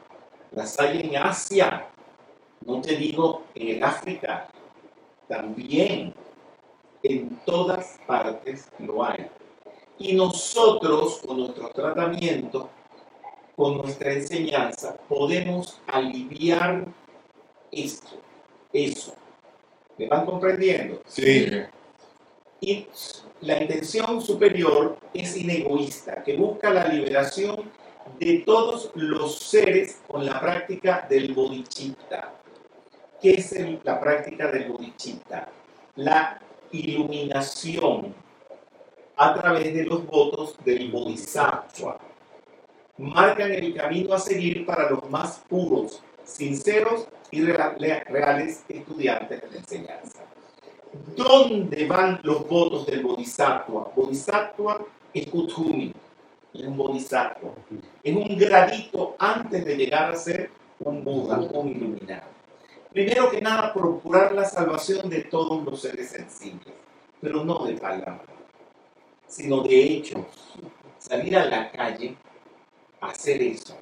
[0.52, 1.86] las hay en Asia,
[2.66, 4.48] no te digo en el África,
[5.28, 6.14] también
[7.02, 9.26] en todas partes lo hay.
[9.98, 12.68] Y nosotros, con nuestro tratamiento,
[13.56, 16.86] con nuestra enseñanza, podemos aliviar
[17.70, 18.20] esto,
[18.72, 19.14] eso.
[19.96, 21.02] ¿Me van comprendiendo?
[21.06, 21.46] Sí.
[22.60, 22.86] Y
[23.40, 27.70] la intención superior es inegoísta, que busca la liberación
[28.18, 32.32] de todos los seres con la práctica del bodhicitta.
[33.20, 35.48] ¿Qué es la práctica del bodhicitta?
[35.96, 36.40] La
[36.72, 38.14] iluminación
[39.16, 41.98] a través de los votos del bodhisattva.
[42.98, 49.40] Marcan el camino a seguir para los más puros, sinceros y rea- le- reales estudiantes
[49.42, 50.20] de la enseñanza.
[51.16, 53.92] ¿Dónde van los votos del bodhisattva?
[53.94, 54.80] Bodhisattva
[55.14, 55.92] es Kuthumi,
[56.54, 57.50] es un bodhisattva.
[58.02, 62.28] Es un gradito antes de llegar a ser un Buda, un iluminado.
[62.92, 66.74] Primero que nada, procurar la salvación de todos los seres sensibles,
[67.20, 68.24] pero no de palabra,
[69.28, 70.24] sino de hechos.
[70.98, 72.16] Salir a la calle,
[73.00, 73.76] hacer eso.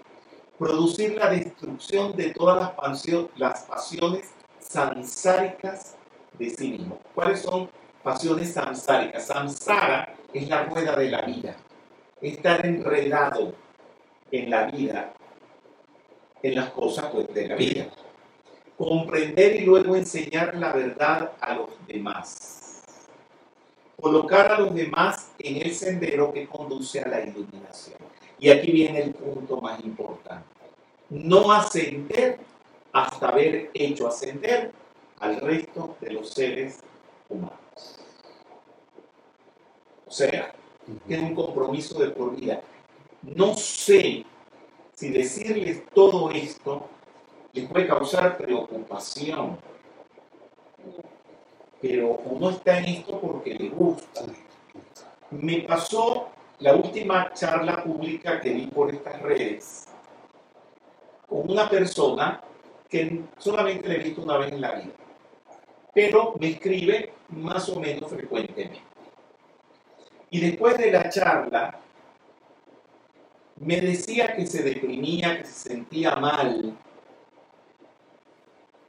[0.58, 5.96] Producir la destrucción de todas las, pasio- las pasiones samsáricas
[6.38, 6.98] de sí mismo.
[7.14, 7.70] ¿Cuáles son
[8.02, 9.26] pasiones samsáricas?
[9.26, 11.56] Samsara es la rueda de la vida.
[12.20, 13.54] Estar enredado
[14.30, 15.12] en la vida,
[16.42, 17.88] en las cosas pues, de la vida.
[18.76, 22.82] Comprender y luego enseñar la verdad a los demás.
[24.00, 27.98] Colocar a los demás en el sendero que conduce a la iluminación.
[28.38, 30.46] Y aquí viene el punto más importante.
[31.10, 32.38] No ascender
[32.92, 34.72] hasta haber hecho ascender
[35.18, 36.80] al resto de los seres
[37.28, 37.58] humanos.
[40.06, 40.54] O sea,
[41.08, 42.60] es un compromiso de por vida.
[43.22, 44.24] No sé
[44.92, 46.88] si decirles todo esto
[47.52, 49.58] les puede causar preocupación,
[51.80, 54.22] pero uno está en esto porque le gusta.
[55.30, 56.28] Me pasó
[56.60, 59.86] la última charla pública que di por estas redes
[61.28, 62.40] con una persona
[62.88, 64.92] que solamente le he visto una vez en la vida,
[65.94, 68.87] pero me escribe más o menos frecuentemente.
[70.30, 71.78] Y después de la charla,
[73.60, 76.76] me decía que se deprimía, que se sentía mal,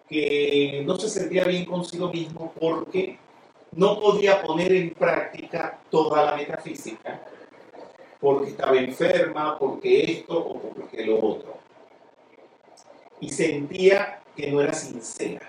[0.08, 3.18] que no se sentía bien consigo mismo porque
[3.72, 7.22] no podía poner en práctica toda la metafísica,
[8.20, 11.58] porque estaba enferma, porque esto o porque lo otro.
[13.22, 15.48] Y sentía que no era sincera.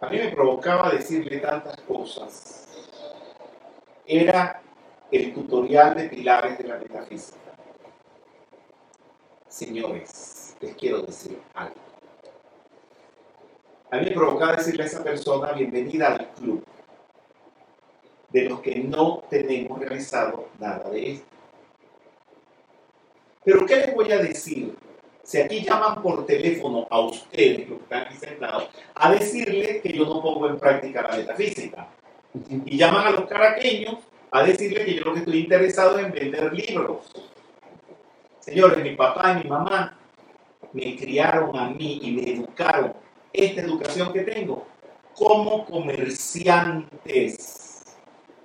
[0.00, 2.68] A mí me provocaba decirle tantas cosas.
[4.06, 4.62] Era
[5.10, 7.38] el tutorial de pilares de la metafísica.
[9.48, 11.74] Señores, les quiero decir algo.
[13.90, 16.64] A mí me provocaba decirle a esa persona, bienvenida al club,
[18.30, 21.26] de los que no tenemos realizado nada de esto.
[23.42, 24.76] Pero ¿qué les voy a decir?
[25.28, 29.92] Si aquí llaman por teléfono a ustedes, los que están aquí sentados, a decirles que
[29.92, 31.86] yo no pongo en práctica la metafísica.
[32.64, 33.96] Y llaman a los caraqueños
[34.30, 37.12] a decirles que yo lo que estoy interesado es en vender libros.
[38.40, 39.98] Señores, mi papá y mi mamá
[40.72, 42.94] me criaron a mí y me educaron
[43.30, 44.66] esta educación que tengo
[45.14, 47.84] como comerciantes.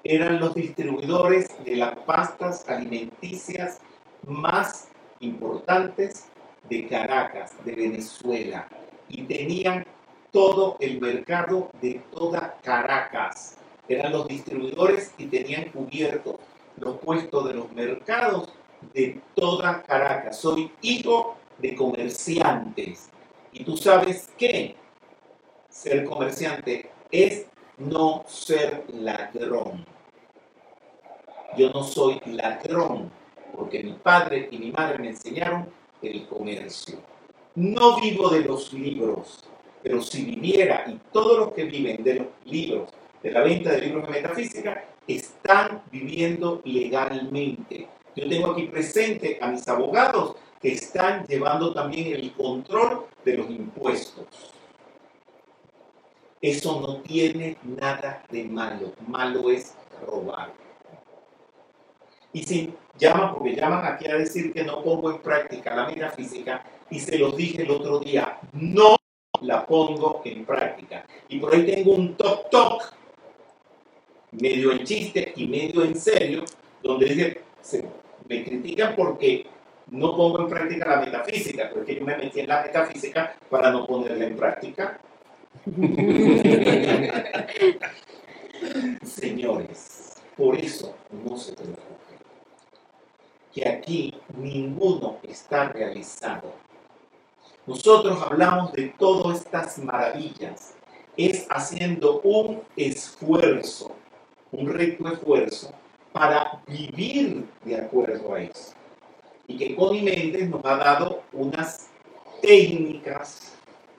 [0.03, 3.79] Eran los distribuidores de las pastas alimenticias
[4.27, 4.89] más
[5.21, 6.27] importantes
[6.73, 8.67] de Caracas, de Venezuela,
[9.07, 9.85] y tenían
[10.31, 13.57] todo el mercado de toda Caracas.
[13.87, 16.37] Eran los distribuidores y tenían cubiertos
[16.77, 18.51] los puestos de los mercados
[18.93, 20.39] de toda Caracas.
[20.39, 23.09] Soy hijo de comerciantes.
[23.51, 24.75] Y tú sabes qué?
[25.69, 27.45] Ser comerciante es
[27.77, 29.85] no ser ladrón.
[31.55, 33.11] Yo no soy ladrón,
[33.55, 35.69] porque mi padre y mi madre me enseñaron
[36.03, 36.97] el comercio.
[37.55, 39.43] No vivo de los libros,
[39.81, 42.89] pero si viviera y todos los que viven de los libros,
[43.21, 47.87] de la venta de libros de metafísica, están viviendo legalmente.
[48.15, 53.49] Yo tengo aquí presente a mis abogados que están llevando también el control de los
[53.49, 54.25] impuestos.
[56.41, 58.93] Eso no tiene nada de malo.
[59.07, 60.53] Malo es robar.
[62.33, 66.63] Y si llaman, porque llaman aquí a decir que no pongo en práctica la metafísica,
[66.89, 68.95] y se los dije el otro día, no
[69.41, 71.05] la pongo en práctica.
[71.29, 72.93] Y por ahí tengo un toc toc,
[74.31, 76.43] medio en chiste y medio en serio,
[76.81, 77.41] donde dice,
[78.27, 79.45] me critican porque
[79.91, 83.85] no pongo en práctica la metafísica, porque yo me metí en la metafísica para no
[83.85, 84.99] ponerla en práctica.
[89.03, 91.93] Señores, por eso no se preocupen,
[93.53, 96.53] que aquí ninguno está realizado.
[97.65, 100.73] Nosotros hablamos de todas estas maravillas,
[101.15, 103.95] es haciendo un esfuerzo,
[104.51, 105.71] un recto esfuerzo
[106.11, 108.73] para vivir de acuerdo a eso.
[109.47, 111.89] Y que Connie Méndez nos ha dado unas
[112.41, 113.53] técnicas,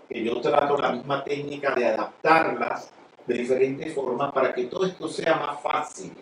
[0.09, 2.91] que yo trato la misma técnica de adaptarlas
[3.27, 6.13] de diferentes formas para que todo esto sea más fácil.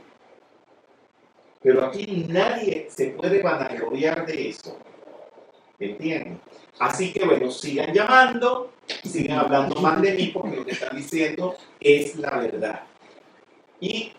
[1.62, 4.76] Pero aquí nadie se puede vanagloriar de eso.
[5.78, 6.40] ¿Entienden?
[6.78, 8.72] Así que bueno, sigan llamando,
[9.04, 12.82] sigan hablando más de mí porque lo que están diciendo es la verdad.
[13.80, 14.12] Y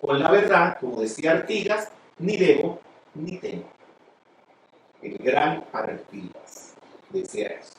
[0.00, 2.80] con la verdad, como decía Artigas, ni debo
[3.14, 3.68] ni tengo.
[5.02, 6.74] El gran Artigas
[7.10, 7.74] decía eso.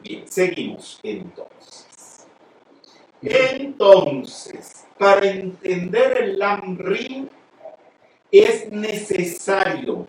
[0.00, 2.26] Bien, seguimos entonces.
[3.20, 7.28] Entonces, para entender el Lamrim
[8.30, 10.06] es necesario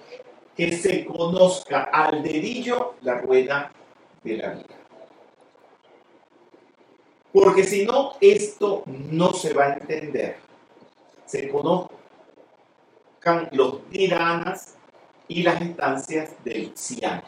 [0.55, 3.71] que se conozca al dedillo la rueda
[4.23, 4.65] de la vida.
[7.31, 10.49] Porque si no, esto no se va a entender
[11.29, 11.91] se conozcan
[13.51, 14.75] los tiranas
[15.27, 17.21] y las estancias del CIAN.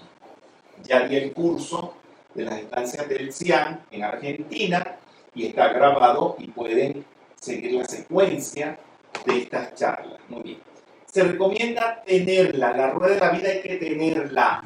[0.84, 1.94] Ya di el curso
[2.34, 4.98] de las estancias del CIAN en Argentina
[5.36, 7.06] y está grabado y pueden
[7.40, 8.80] seguir la secuencia
[9.24, 10.20] de estas charlas.
[10.30, 10.71] Muy bien.
[11.12, 14.64] Se recomienda tenerla, la rueda de la vida hay que tenerla.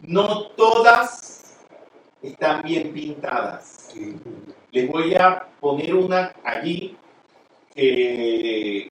[0.00, 1.56] No todas
[2.20, 3.94] están bien pintadas.
[4.72, 6.96] Les voy a poner una allí
[7.76, 8.90] eh,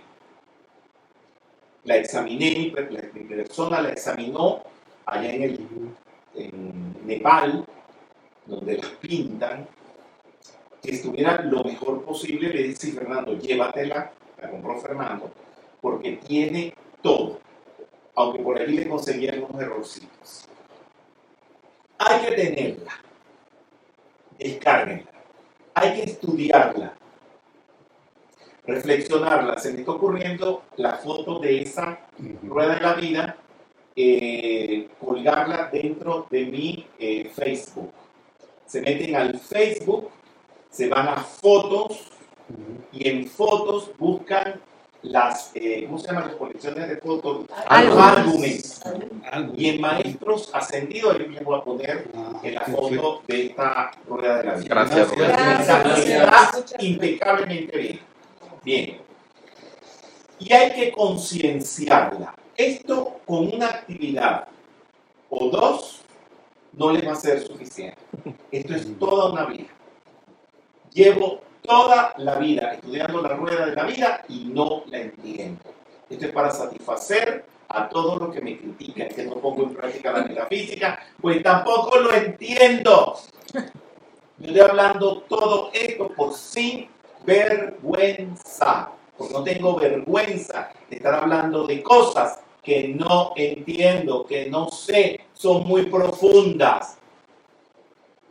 [1.83, 2.73] la examiné,
[3.13, 4.63] mi persona la examinó
[5.05, 7.65] allá en, el, Nepal,
[8.45, 9.67] donde las pintan,
[10.81, 12.47] que estuviera lo mejor posible.
[12.47, 15.33] Le dice Fernando, llévatela, la compró Fernando,
[15.81, 17.39] porque tiene todo,
[18.15, 20.47] aunque por ahí le conseguí algunos errorcitos.
[21.97, 22.93] Hay que tenerla,
[24.37, 25.11] descárguenla,
[25.73, 26.93] hay que estudiarla,
[28.65, 29.57] reflexionarla.
[29.59, 31.99] Se me está ocurriendo la foto de esa
[32.43, 33.37] rueda de la vida,
[33.95, 37.91] eh, colgarla dentro de mi eh, Facebook.
[38.65, 40.09] Se meten al Facebook,
[40.69, 42.07] se van a fotos
[42.91, 44.59] y en fotos buscan
[45.03, 47.45] las, eh, ¿cómo se llaman las colecciones de fotos?
[47.67, 48.81] Álbumes.
[49.55, 53.91] Y en maestros ascendidos, yo les voy a poner Ah, en la foto de esta
[54.07, 54.67] rueda de la vida.
[54.69, 57.99] Gracias, Está impecablemente bien.
[58.63, 59.01] Bien.
[60.39, 62.35] Y hay que concienciarla.
[62.55, 64.47] Esto con una actividad
[65.29, 66.01] o dos
[66.73, 67.97] no les va a ser suficiente.
[68.51, 69.67] Esto es toda una vida.
[70.93, 75.61] Llevo toda la vida estudiando la rueda de la vida y no la entiendo.
[76.09, 80.11] Esto es para satisfacer a todos los que me critican que no pongo en práctica
[80.11, 83.17] la metafísica, pues tampoco lo entiendo.
[83.53, 86.89] Yo estoy hablando todo esto por sin
[87.25, 94.69] vergüenza, porque no tengo vergüenza de estar hablando de cosas que no entiendo, que no
[94.69, 96.97] sé, son muy profundas.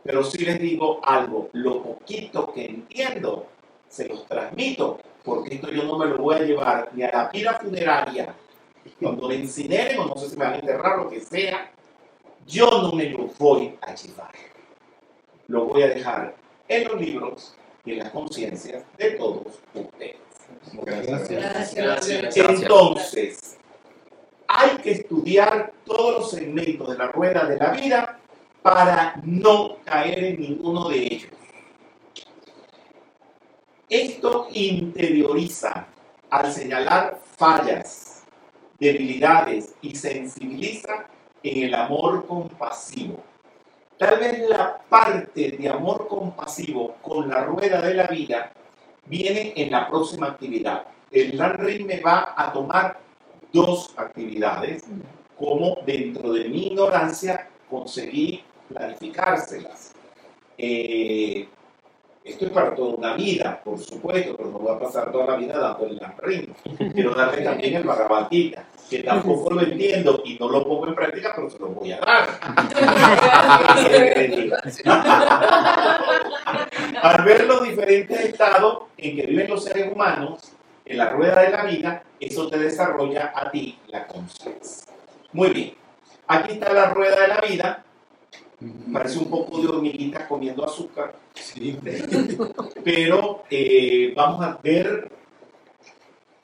[0.03, 3.47] Pero sí les digo algo, lo poquito que entiendo,
[3.87, 7.29] se los transmito, porque esto yo no me lo voy a llevar ni a la
[7.29, 8.33] pira funeraria,
[8.99, 11.71] cuando me incineren o no sé si me van a enterrar, lo que sea,
[12.47, 14.31] yo no me lo voy a llevar.
[15.47, 16.35] Lo voy a dejar
[16.67, 20.15] en los libros y en las conciencias de todos ustedes.
[20.73, 21.75] Gracias.
[21.75, 22.37] Gracias.
[22.37, 23.57] Entonces,
[24.47, 28.19] hay que estudiar todos los segmentos de la rueda de la vida
[28.61, 31.31] para no caer en ninguno de ellos.
[33.89, 35.87] Esto interioriza
[36.29, 38.23] al señalar fallas,
[38.79, 41.07] debilidades y sensibiliza
[41.43, 43.21] en el amor compasivo.
[43.97, 48.51] Tal vez la parte de amor compasivo con la rueda de la vida
[49.05, 50.85] viene en la próxima actividad.
[51.11, 52.99] El LANRI me va a tomar
[53.51, 54.83] dos actividades,
[55.37, 58.43] como dentro de mi ignorancia conseguí
[58.73, 59.93] planificárselas.
[60.57, 61.47] Eh,
[62.23, 65.37] esto es para toda una vida, por supuesto, pero no voy a pasar toda la
[65.37, 66.53] vida dando el LANRI.
[66.93, 70.93] Quiero darle también el Bhagavad Gita, que tampoco lo entiendo y no lo pongo en
[70.93, 72.29] práctica, pero se lo voy a dar.
[77.01, 80.51] Al ver los diferentes estados en que viven los seres humanos
[80.85, 84.93] en la rueda de la vida, eso te desarrolla a ti la conciencia.
[85.33, 85.73] Muy bien.
[86.27, 87.83] Aquí está la rueda de la vida.
[88.93, 91.79] Parece un poco de hormiguitas comiendo azúcar, Sí.
[92.83, 95.11] pero eh, vamos a ver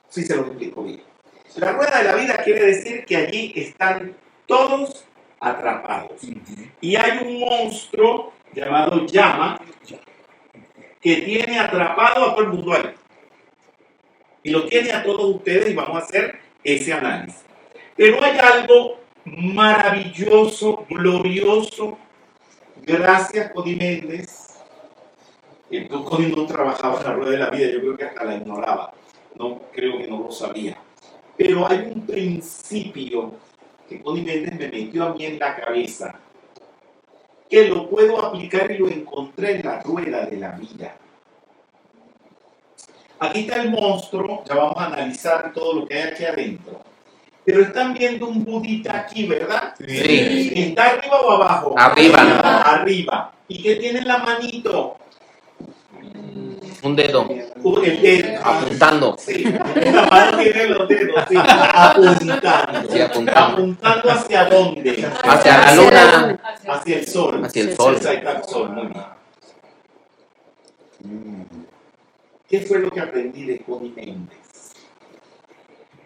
[0.08, 1.02] si se lo explico bien.
[1.56, 4.16] La rueda de la vida quiere decir que allí están
[4.46, 5.04] todos
[5.40, 6.20] atrapados.
[6.80, 9.60] Y hay un monstruo llamado llama
[11.00, 12.94] que tiene atrapado a todo el mundo ahí.
[14.42, 17.44] Y lo tiene a todos ustedes y vamos a hacer ese análisis.
[17.96, 21.98] Pero hay algo maravilloso, glorioso.
[22.88, 24.48] Gracias, Cody Méndez.
[25.70, 28.36] El Cody no trabajaba en la rueda de la vida, yo creo que hasta la
[28.36, 28.94] ignoraba.
[29.34, 30.78] No creo que no lo sabía.
[31.36, 33.32] Pero hay un principio
[33.86, 36.18] que Cody Méndez me metió a mí en la cabeza
[37.50, 40.96] que lo puedo aplicar y lo encontré en la rueda de la vida.
[43.18, 46.87] Aquí está el monstruo, ya vamos a analizar todo lo que hay aquí adentro.
[47.48, 49.72] Pero están viendo un budita aquí, ¿verdad?
[49.78, 50.52] Sí.
[50.54, 51.74] ¿Está arriba o abajo?
[51.78, 52.20] Arriba.
[52.60, 53.32] Arriba.
[53.48, 54.98] ¿Y qué tiene en la manito?
[56.82, 58.40] Un dedo El dedo.
[58.44, 59.16] apuntando.
[59.18, 62.92] Sí, la mano tiene los dedos, sí, apuntando.
[62.92, 63.40] Sí, apuntando.
[63.40, 65.08] ¿Apuntando hacia dónde?
[65.22, 66.40] Hacia la luna.
[66.68, 67.44] Hacia el sol.
[67.46, 67.96] Hacia el sol.
[67.96, 69.06] Hacia el sol, muy bien.
[72.46, 74.28] ¿Qué fue lo que aprendí de Connie?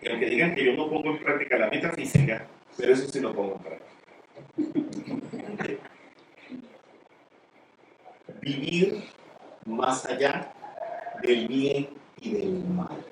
[0.03, 2.47] Que aunque digan que yo no pongo en práctica la metafísica,
[2.77, 5.91] pero eso sí lo pongo en práctica.
[8.41, 9.05] Vivir
[9.67, 10.53] más allá
[11.23, 11.89] del bien
[12.21, 13.05] y del mal.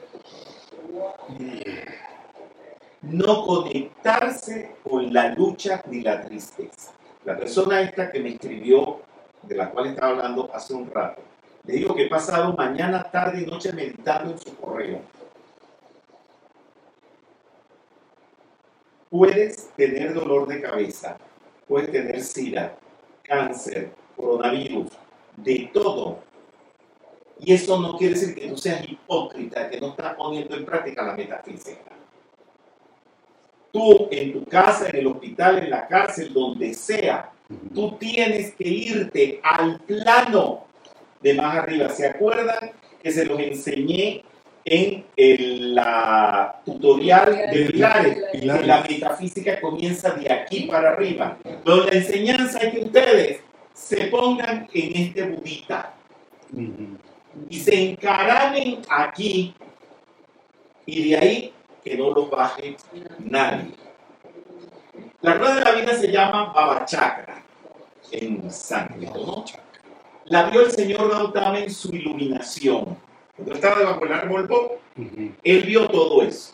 [3.03, 6.93] No conectarse con la lucha ni la tristeza.
[7.25, 9.03] La persona esta que me escribió,
[9.43, 11.23] de la cual estaba hablando hace un rato,
[11.65, 15.01] le digo que he pasado mañana, tarde y noche meditando en su correo.
[19.11, 21.19] Puedes tener dolor de cabeza,
[21.67, 22.79] puedes tener sida,
[23.23, 24.89] cáncer, coronavirus,
[25.37, 26.21] de todo.
[27.41, 31.03] Y eso no quiere decir que tú seas hipócrita, que no estás poniendo en práctica
[31.03, 31.91] la metafísica.
[33.73, 37.33] Tú en tu casa, en el hospital, en la cárcel, donde sea,
[37.75, 40.67] tú tienes que irte al plano
[41.21, 41.89] de más arriba.
[41.89, 44.23] ¿Se acuerdan que se los enseñé
[44.65, 48.19] en el la tutorial de pilares?
[48.33, 51.39] Que la metafísica comienza de aquí para arriba.
[51.43, 53.41] Pero la enseñanza es que ustedes
[53.73, 55.95] se pongan en este budita
[57.49, 59.55] y se encaramen aquí
[60.87, 61.53] Y de ahí
[61.85, 62.77] que no los baje
[63.21, 63.71] nadie.
[65.21, 67.43] La rueda de la vida se llama Baba Chakra
[68.11, 69.45] en sánscrito, ¿no?
[70.27, 72.97] La vio el señor Gautama en su iluminación.
[73.41, 74.79] Cuando estaba debajo del árbol Bo,
[75.43, 76.53] él vio todo eso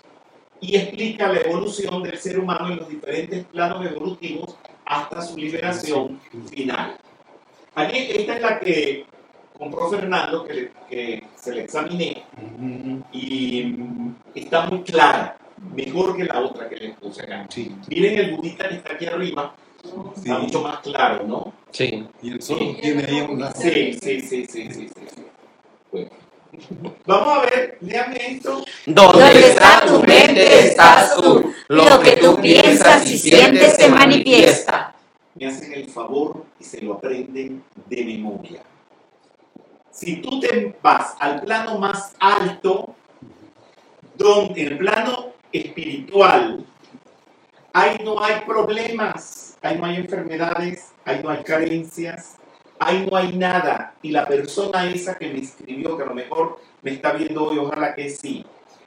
[0.61, 6.21] y explica la evolución del ser humano en los diferentes planos evolutivos hasta su liberación
[6.51, 6.97] final.
[7.75, 9.05] Aquí esta es la que
[9.59, 12.23] compró Fernando, que, le- que se le examiné,
[13.13, 13.75] y
[14.35, 15.37] está muy clara,
[15.75, 17.47] mejor que la otra que les puse acá.
[17.51, 19.91] Sí, Miren el budita que está aquí arriba, sí.
[20.17, 21.53] está mucho más claro, ¿no?
[21.71, 22.07] Sí.
[22.23, 23.61] Y el sol tiene ahí un lazo.
[23.61, 24.71] Sí, sí, sí, sí, sí.
[24.73, 25.23] sí, sí.
[25.93, 26.11] Bueno.
[27.07, 28.65] Vamos a ver, léame esto.
[28.87, 31.53] Donde está tu mente estás tú.
[31.69, 34.95] Lo que tú piensas y sientes se manifiesta.
[35.35, 38.63] me hacen el favor y se lo aprenden de memoria.
[39.91, 42.95] Si tú te vas al plano más alto,
[44.15, 46.65] donde en el plano espiritual,
[47.73, 52.37] ahí no hay problemas, ahí no hay enfermedades, ahí no hay carencias,
[52.79, 53.95] ahí no hay nada.
[54.03, 57.59] Y la persona esa que me escribió, que a lo mejor me está viendo hoy,
[57.59, 58.45] ojalá que sí.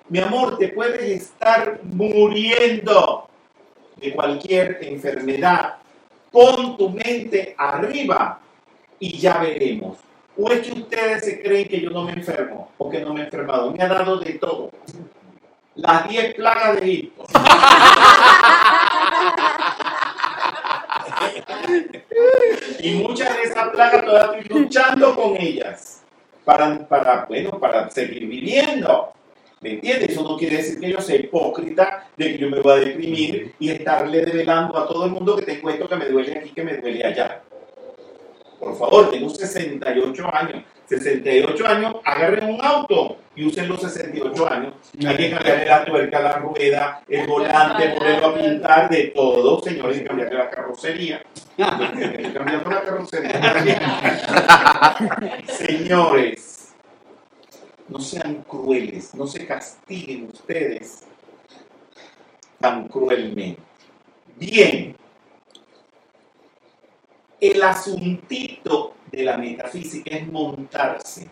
[0.10, 3.30] Mi amor, te puedes estar muriendo
[3.98, 5.76] de cualquier enfermedad,
[6.32, 8.40] pon tu mente arriba
[9.00, 9.98] y ya veremos.
[10.38, 13.22] ¿O es que ustedes se creen que yo no me enfermo o que no me
[13.22, 13.72] he enfermado?
[13.72, 14.72] Me ha dado de todo.
[15.76, 17.26] Las 10 plagas de Egipto.
[22.80, 26.04] y muchas de esas plagas todavía estoy luchando con ellas
[26.46, 29.14] para, para, bueno, para seguir viviendo.
[29.62, 30.12] ¿Me entiendes?
[30.12, 33.54] Eso no quiere decir que yo sea hipócrita, de que yo me voy a deprimir
[33.60, 36.64] y estarle develando a todo el mundo que te cuento que me duele aquí, que
[36.64, 37.42] me duele allá.
[38.58, 40.64] Por favor, tengo 68 años.
[40.90, 44.74] 68 años, agarren un auto y usen los 68 años.
[45.06, 50.00] Hay que cambiarle la tuerca, la rueda, el volante, volverlo a pintar, de todo, señores,
[50.00, 51.22] y cambiarle la carrocería.
[51.58, 53.78] Cambiando la carrocería.
[55.48, 56.74] Señores,
[57.88, 61.04] no sean crueles, no se castiguen ustedes
[62.60, 63.62] tan cruelmente.
[64.38, 64.96] Bien,
[67.40, 71.28] el asuntito de la metafísica es montarse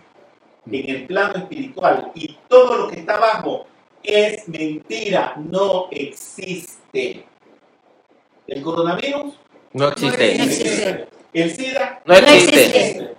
[0.69, 3.67] en el plano espiritual y todo lo que está abajo
[4.03, 7.25] es mentira, no existe.
[8.47, 9.33] El coronavirus,
[9.73, 10.31] No No existe.
[10.35, 11.07] existe.
[11.33, 13.15] el SIDA, No existe.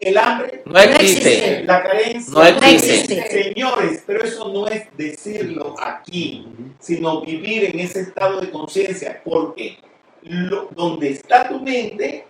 [0.00, 1.64] el hambre, No existe.
[1.64, 3.28] la carencia, No existe.
[3.28, 6.46] Señores, pero eso no es decirlo aquí,
[6.78, 9.78] sino vivir en ese estado de conciencia, porque
[10.22, 12.24] lo- donde está tu mente,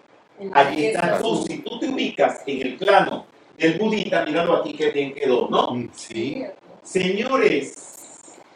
[0.52, 1.44] allí estás tú.
[1.46, 3.26] Si tú te ubicas en el plano
[3.56, 5.72] del budita, míralo aquí que bien quedó, ¿no?
[5.74, 6.44] Mm, Sí.
[6.82, 7.74] Señores,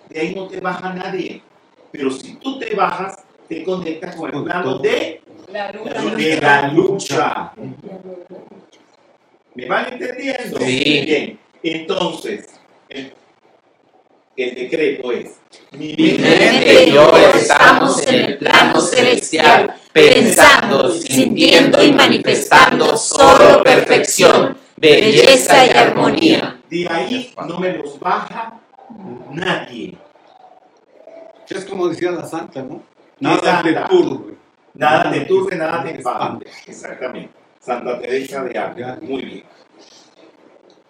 [0.09, 1.43] de ahí no te baja nadie,
[1.91, 3.19] pero si tú te bajas,
[3.49, 5.21] te conectas con el plano de,
[5.53, 6.15] La luna.
[6.17, 7.53] de la lucha.
[9.55, 10.59] ¿Me van entendiendo?
[10.61, 11.03] Sí.
[11.05, 12.49] Bien, entonces,
[12.89, 13.13] el,
[14.37, 15.37] el decreto es,
[15.73, 23.63] mi Mi mente y yo estamos en el plano celestial, pensando, sintiendo y manifestando solo
[23.63, 26.61] perfección, belleza y armonía.
[26.71, 28.61] de ahí no me los baja
[29.31, 29.97] nadie.
[31.49, 32.83] Es como decía la santa, ¿no?
[33.19, 34.35] ¿Qué Nada te turbe.
[34.75, 36.47] Nada te turbe, nada te espante.
[36.67, 37.31] Exactamente.
[37.61, 38.99] Santa Teresa de Ávila.
[39.03, 39.45] Muy bien.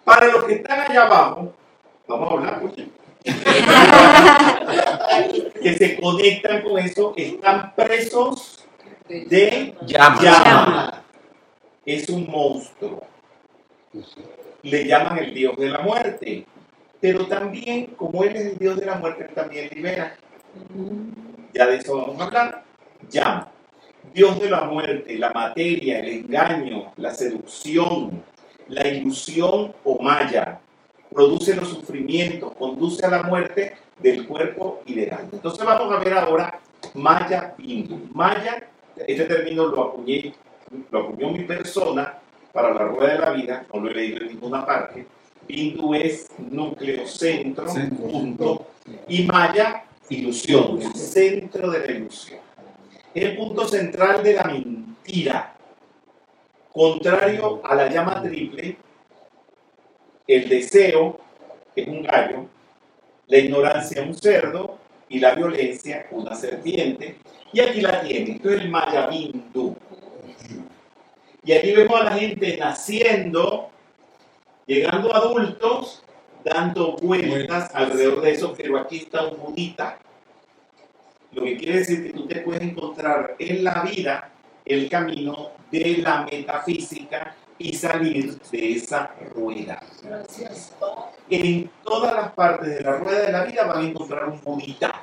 [0.03, 1.53] Para los que están allá abajo,
[2.07, 2.73] vamos a hablar, pues.
[5.61, 8.65] Que se conectan con eso, están presos
[9.07, 10.21] de Llama.
[10.21, 11.03] llama.
[11.85, 13.05] Es un monstruo.
[14.63, 16.45] Le llaman el dios de la muerte.
[16.99, 20.15] Pero también, como él es el dios de la muerte, también libera.
[21.53, 22.63] Ya de eso vamos a hablar.
[23.09, 23.49] Llama.
[24.13, 28.23] Dios de la muerte, la materia, el engaño, la seducción,
[28.67, 30.59] la ilusión o maya.
[31.13, 35.29] Produce los sufrimientos, conduce a la muerte del cuerpo y del alma.
[35.33, 36.59] Entonces vamos a ver ahora
[36.95, 38.09] Maya Bindu.
[38.13, 40.33] Maya, este término lo acuñé,
[40.91, 42.19] lo acuñó mi persona
[42.51, 45.05] para la rueda de la vida, no lo he leído en ninguna parte.
[45.47, 48.07] Bindu es núcleo, centro, Centro.
[48.07, 48.67] punto,
[49.07, 52.39] y Maya, ilusión, el centro de la ilusión.
[53.13, 55.55] El punto central de la mentira.
[56.71, 58.77] Contrario a la llama triple,
[60.27, 61.19] el deseo
[61.75, 62.45] es un gallo,
[63.27, 64.77] la ignorancia un cerdo
[65.09, 67.17] y la violencia una serpiente.
[67.51, 69.75] Y aquí la tiene, esto es el Maya Bindu.
[71.45, 73.69] Y aquí vemos a la gente naciendo,
[74.65, 76.03] llegando a adultos
[76.43, 79.97] dando vueltas alrededor de eso, pero aquí está un budita.
[81.31, 84.29] Lo que quiere decir que tú te puedes encontrar en la vida
[84.65, 89.81] el camino de la metafísica y salir de esa rueda.
[91.29, 95.01] En todas las partes de la rueda de la vida van a encontrar un budita.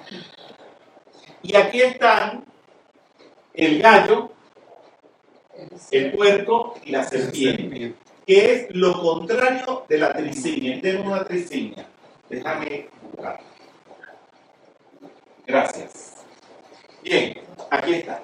[1.43, 2.45] Y aquí están
[3.55, 4.33] el gallo,
[5.91, 7.95] el puerco y la serpiente,
[8.27, 10.81] que es lo contrario de la triseña.
[10.81, 11.87] Tenemos una triseña.
[12.29, 13.41] Déjame buscar.
[15.47, 16.17] Gracias.
[17.03, 17.41] Bien,
[17.71, 18.23] aquí está.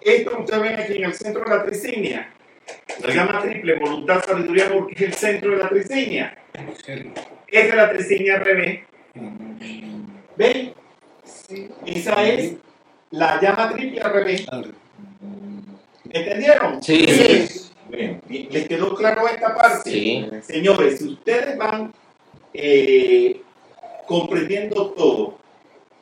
[0.00, 2.32] Esto que ustedes ven aquí en el centro de la triseña,
[3.02, 6.38] la llama triple, voluntad, sabiduría, porque es el centro de la triseña.
[7.46, 8.80] Esta es la triseña al revés.
[10.36, 10.72] ¿Ven?
[11.86, 12.54] Esa es
[13.10, 14.46] la llama triple al revés.
[16.04, 16.82] ¿Me entendieron?
[16.82, 17.06] Sí.
[17.06, 17.70] Sí.
[17.88, 18.48] Bien, bien.
[18.50, 19.90] ¿Les quedó claro esta parte?
[19.90, 20.26] Sí.
[20.42, 21.92] Señores, si ustedes van
[22.54, 23.42] eh,
[24.06, 25.39] comprendiendo todo,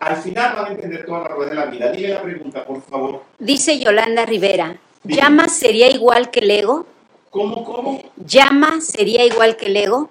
[0.01, 1.93] al final van a entender toda la rueda de la vida.
[1.93, 3.23] Dime la pregunta, por favor.
[3.39, 5.21] Dice Yolanda Rivera, Dime.
[5.21, 6.87] ¿llama sería igual que el ego?
[7.31, 8.03] ¿Cómo, cómo?
[8.17, 10.11] ¿Llama sería igual que el ego?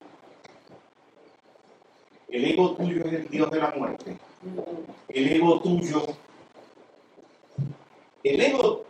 [2.27, 4.17] El ego tuyo es el Dios de la muerte.
[5.07, 6.05] El ego tuyo.
[8.23, 8.85] El ego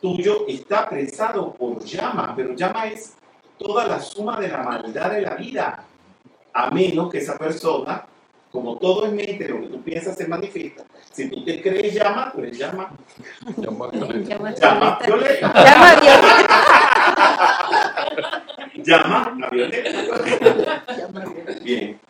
[0.00, 3.14] tuyo está apresado por llama, pero llama es
[3.58, 5.84] toda la suma de la maldad de la vida.
[6.52, 8.04] A menos que esa persona,
[8.50, 10.84] como todo es mente, lo que tú piensas se manifiesta.
[11.12, 12.90] Si tú te crees llama, tú eres llama.
[13.56, 14.98] Llama Llama violeta.
[15.06, 15.52] violeta.
[15.64, 16.46] Llama violeta.
[18.84, 20.84] Llama a violeta.
[21.62, 22.00] Bien.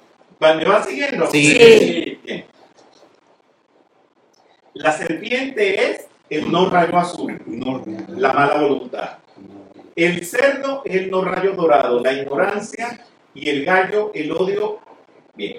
[0.42, 1.26] ¿Va- ¿Me van siguiendo?
[1.26, 2.18] Sí.
[2.24, 2.44] Bien.
[4.74, 7.38] La serpiente es el no rayo azul,
[8.08, 9.18] la mala voluntad.
[9.96, 14.78] El cerdo es el no rayo dorado, la ignorancia y el gallo, el odio.
[15.34, 15.56] Bien.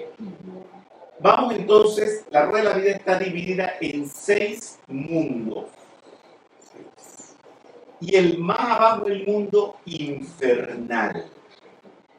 [1.22, 5.66] Vamos entonces, la rueda de la vida está dividida en seis mundos.
[8.00, 11.26] Y el más abajo el mundo infernal.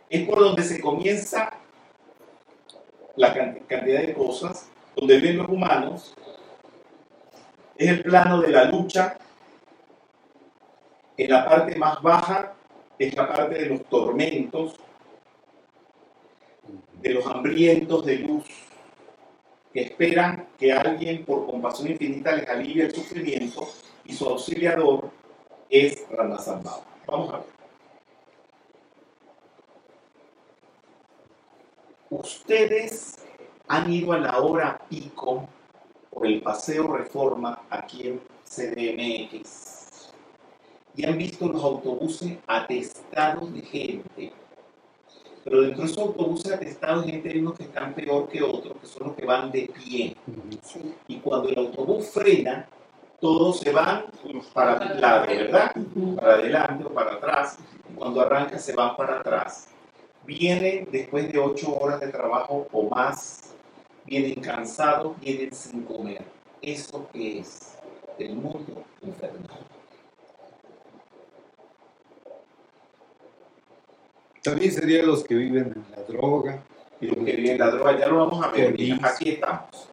[0.10, 1.52] Es por donde se comienza
[3.18, 6.16] la can- cantidad de cosas, donde ven los humanos.
[7.76, 9.18] Es el plano de la lucha.
[11.18, 12.54] En la parte más baja
[12.98, 14.80] es la parte de los tormentos,
[17.02, 18.46] de los hambrientos de luz,
[19.74, 23.68] que esperan que alguien por compasión infinita les alivie el sufrimiento
[24.06, 25.10] y su auxiliador
[25.70, 26.84] es Rana Salvador.
[27.08, 27.48] Vamos a ver.
[32.12, 33.26] Ustedes
[33.68, 35.50] han ido a la hora pico
[36.12, 40.14] por el paseo Reforma aquí en CDMX
[40.96, 44.43] y han visto los autobuses atestados de gente.
[45.44, 48.88] Pero dentro de esos autobuses atestados gente hay unos que están peor que otros, que
[48.88, 50.16] son los que van de pie.
[51.08, 52.68] Y cuando el autobús frena,
[53.20, 54.06] todos se van
[54.54, 55.76] para un lado, ¿verdad?
[56.16, 57.58] Para adelante o para atrás.
[57.90, 59.68] Y cuando arranca, se van para atrás.
[60.26, 63.54] Vienen después de ocho horas de trabajo o más,
[64.06, 66.24] vienen cansados, vienen sin comer.
[66.62, 67.78] ¿Eso qué es?
[68.18, 69.60] El mundo infernal.
[74.44, 76.64] También serían los que viven en la droga.
[77.00, 78.76] Y lo que viene la droga, ya lo vamos a ver.
[79.02, 79.90] Aquí estamos.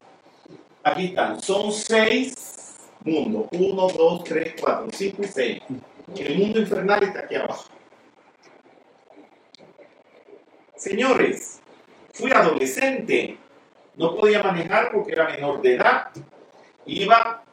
[0.83, 1.41] Aquí están.
[1.41, 3.47] Son seis mundos.
[3.53, 5.61] Uno, dos, tres, cuatro, cinco y seis.
[6.17, 7.65] El mundo infernal está aquí abajo.
[10.75, 11.61] Señores,
[12.13, 13.37] fui adolescente.
[13.95, 16.09] No podía manejar porque era menor de edad.
[16.85, 17.43] Iba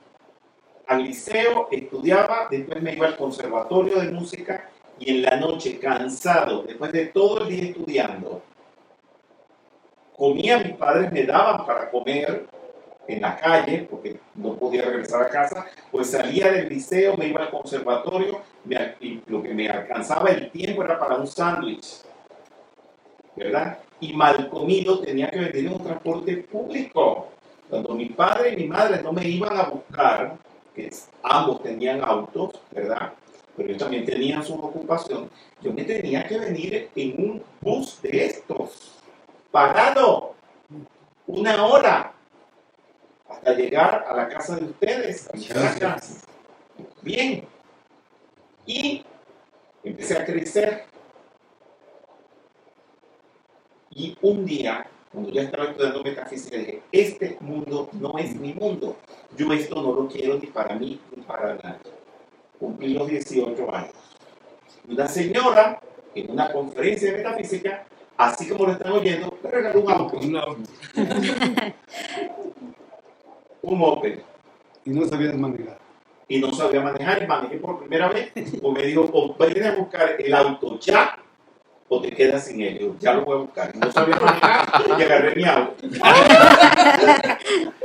[0.86, 6.62] al liceo, estudiaba, después me iba al conservatorio de música y en la noche, cansado,
[6.62, 8.42] después de todo el día estudiando,
[10.16, 12.46] comía, mis padres me daban para comer
[13.06, 17.42] en la calle, porque no podía regresar a casa, pues salía del liceo, me iba
[17.42, 18.42] al conservatorio,
[19.00, 22.02] y lo que me alcanzaba el tiempo era para un sándwich,
[23.34, 23.78] ¿verdad?
[24.00, 27.28] Y mal comido tenía que venir en un transporte público.
[27.70, 30.36] Cuando mi padre y mi madre no me iban a buscar,
[30.74, 30.90] que
[31.22, 33.12] ambos tenían autos, ¿verdad?
[33.58, 35.28] Pero ellos también tenían su ocupación,
[35.60, 38.92] yo me tenía que venir en un bus de estos,
[39.50, 40.36] parado,
[41.26, 42.12] una hora,
[43.28, 46.06] hasta llegar a la casa de ustedes, a mi casa.
[47.02, 47.44] Bien.
[48.64, 49.04] Y
[49.82, 50.84] empecé a crecer.
[53.90, 58.96] Y un día, cuando ya estaba estudiando metafísica, dije, este mundo no es mi mundo.
[59.36, 61.98] Yo esto no lo quiero ni para mí ni para nadie.
[62.58, 63.92] Cumplí los 18 años.
[64.88, 65.80] Una señora
[66.14, 67.84] en una conferencia de metafísica,
[68.16, 70.18] así como lo están oyendo, me regaló un auto,
[73.62, 74.22] un Opel.
[74.84, 75.78] Y no sabías manejar.
[76.28, 78.32] y no sabía manejar y manejé por primera vez,
[78.62, 81.18] o me dijo, o ven a buscar el auto ya,
[81.88, 82.78] o te quedas sin él.
[82.78, 83.70] Yo, ya lo voy a buscar.
[83.74, 85.74] Y no sabía manejar y agarré mi auto.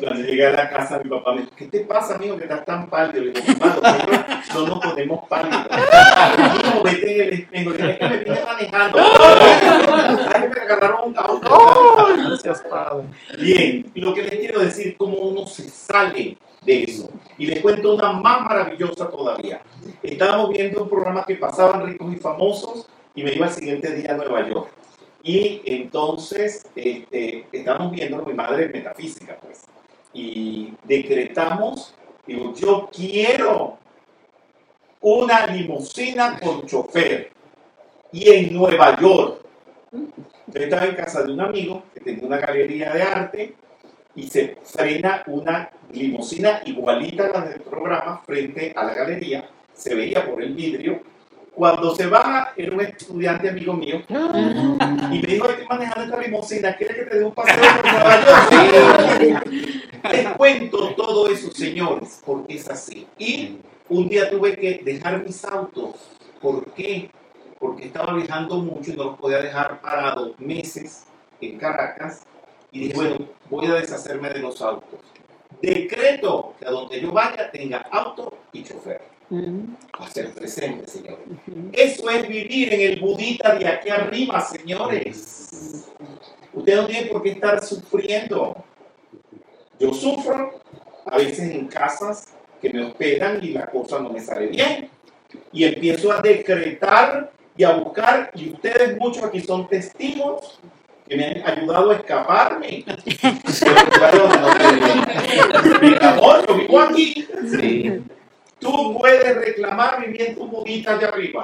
[0.00, 2.64] Cuando llegué a la casa, mi papá me dijo, ¿qué te pasa, amigo, que estás
[2.64, 3.24] tan pálido?
[3.24, 3.98] Le digo, papá,
[4.46, 5.66] nosotros no nos ponemos pálidos.
[6.64, 7.70] No, vete en el espejo.
[7.70, 8.98] Es que me manejando.
[10.34, 12.06] Ay, me agarraron un auto.
[12.16, 13.04] Gracias, Padre.
[13.38, 17.10] Bien, lo que les quiero decir, cómo uno se sale de eso.
[17.38, 19.60] Y les cuento una más maravillosa todavía.
[20.02, 24.12] Estábamos viendo un programa que pasaban ricos y famosos y me iba el siguiente día
[24.12, 24.68] a Nueva York.
[25.22, 29.64] Y entonces este, estábamos viendo, mi madre metafísica, pues,
[30.12, 31.94] y decretamos,
[32.26, 33.78] digo, yo quiero
[35.00, 37.30] una limusina con chofer.
[38.12, 39.40] Y en Nueva York.
[39.92, 43.54] Yo estaba en casa de un amigo que tenía una galería de arte
[44.16, 49.94] y se frena una limusina igualita a la del programa frente a la galería, se
[49.94, 51.00] veía por el vidrio.
[51.54, 56.76] Cuando se baja, era un estudiante amigo mío y me dijo, estoy manejando esta limusina,
[56.76, 59.46] ¿quieres que te dé un paseo por Nueva York?
[60.10, 63.06] Les cuento todo eso, señores, porque es así.
[63.18, 65.96] Y un día tuve que dejar mis autos.
[66.40, 67.10] ¿Por qué?
[67.58, 71.04] Porque estaba viajando mucho y no los podía dejar parados meses
[71.40, 72.22] en Caracas.
[72.72, 73.16] Y dije, bueno,
[73.50, 75.00] voy a deshacerme de los autos.
[75.60, 79.02] Decreto que a donde yo vaya tenga auto y chofer.
[80.12, 81.24] Ser presente, señores.
[81.72, 85.86] Eso es vivir en el budita de aquí arriba, señores.
[86.52, 88.56] Usted no tiene por qué estar sufriendo.
[89.78, 90.60] Yo sufro
[91.06, 92.26] a veces en casas
[92.60, 94.90] que me hospedan y la cosa no me sale bien.
[95.52, 100.58] Y empiezo a decretar y a buscar, y ustedes muchos aquí son testigos
[101.06, 102.84] que me han ayudado a escaparme.
[105.82, 107.28] Mi amor, yo vivo aquí.
[107.48, 108.02] Sí.
[108.60, 111.42] Tú puedes reclamar vivir en tu budita de arriba.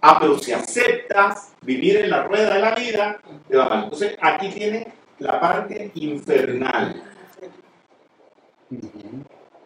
[0.00, 3.84] Ah, pero si aceptas vivir en la rueda de la vida, te va mal.
[3.84, 4.86] Entonces, aquí tiene
[5.18, 7.02] la parte infernal.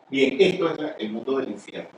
[0.08, 1.90] Bien, esto es la- el mundo del infierno.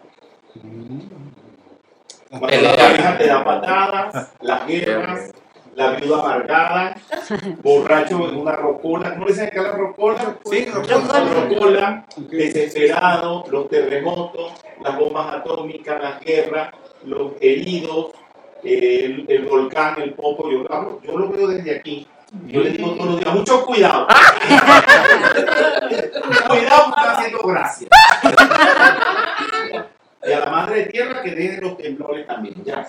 [2.30, 5.32] Cuando la pareja te da patadas, las guerras,
[5.74, 6.94] la viuda amargada,
[7.62, 9.10] borracho en una rocola.
[9.14, 10.36] ¿Cómo le dicen acá la rocola?
[10.44, 11.24] Sí, rocola.
[11.48, 14.52] rocola, desesperado, los terremotos,
[14.82, 18.12] las bombas atómicas, las guerras, los heridos,
[18.62, 20.50] el, el volcán, el popo.
[20.50, 22.06] Yo, hablo- yo lo veo desde aquí.
[22.46, 24.06] Yo le digo todos los días, mucho cuidado.
[26.48, 27.88] cuidado, porque está haciendo gracia.
[30.24, 32.86] Y a la madre de tierra que deje los temblores también, ya.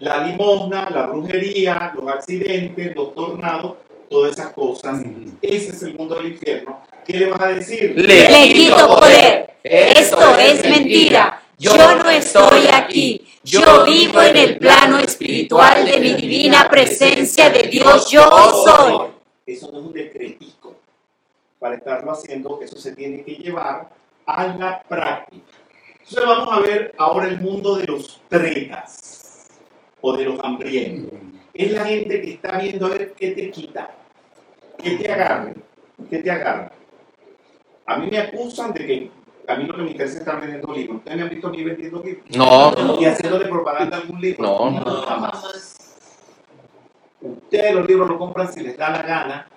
[0.00, 3.76] La limosna, la brujería, los accidentes, los tornados,
[4.10, 5.00] todas esas cosas.
[5.40, 6.82] Ese es el mundo del infierno.
[7.04, 7.94] ¿Qué le vas a decir?
[7.96, 9.54] Le Le quito poder.
[9.62, 11.42] Esto es mentira.
[11.58, 13.24] Yo no estoy aquí.
[13.44, 18.10] Yo vivo en el plano espiritual de mi divina presencia de Dios.
[18.10, 18.22] Yo
[18.64, 19.10] soy.
[19.46, 20.74] Eso no es un decretico.
[21.60, 23.90] Para estarlo haciendo, eso se tiene que llevar
[24.26, 25.52] a la práctica.
[26.00, 29.23] Entonces vamos a ver ahora el mundo de los tretas
[30.06, 31.18] o de los hambrientos.
[31.54, 33.90] Es la gente que está viendo a ver qué te quita,
[34.76, 35.54] qué te agarre,
[36.10, 36.72] qué te agarra.
[37.86, 39.10] A mí me acusan de que
[39.48, 40.98] a mí lo que me interesa es estar vendiendo libros.
[40.98, 42.36] ¿Ustedes me han visto a mí vendiendo libros?
[42.36, 44.42] No, Y haciéndole propaganda a algún libro.
[44.44, 44.84] No, no.
[45.02, 45.88] jamás.
[47.22, 49.48] Ustedes los libros los compran si les da la gana,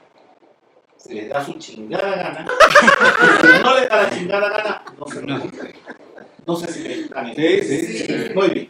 [0.95, 2.47] si les da su chingada gana.
[3.41, 5.73] si no les da la chingada gana, no se lo compren.
[6.45, 8.33] No sé si me están Sí, sí, sí.
[8.33, 8.69] Muy bien.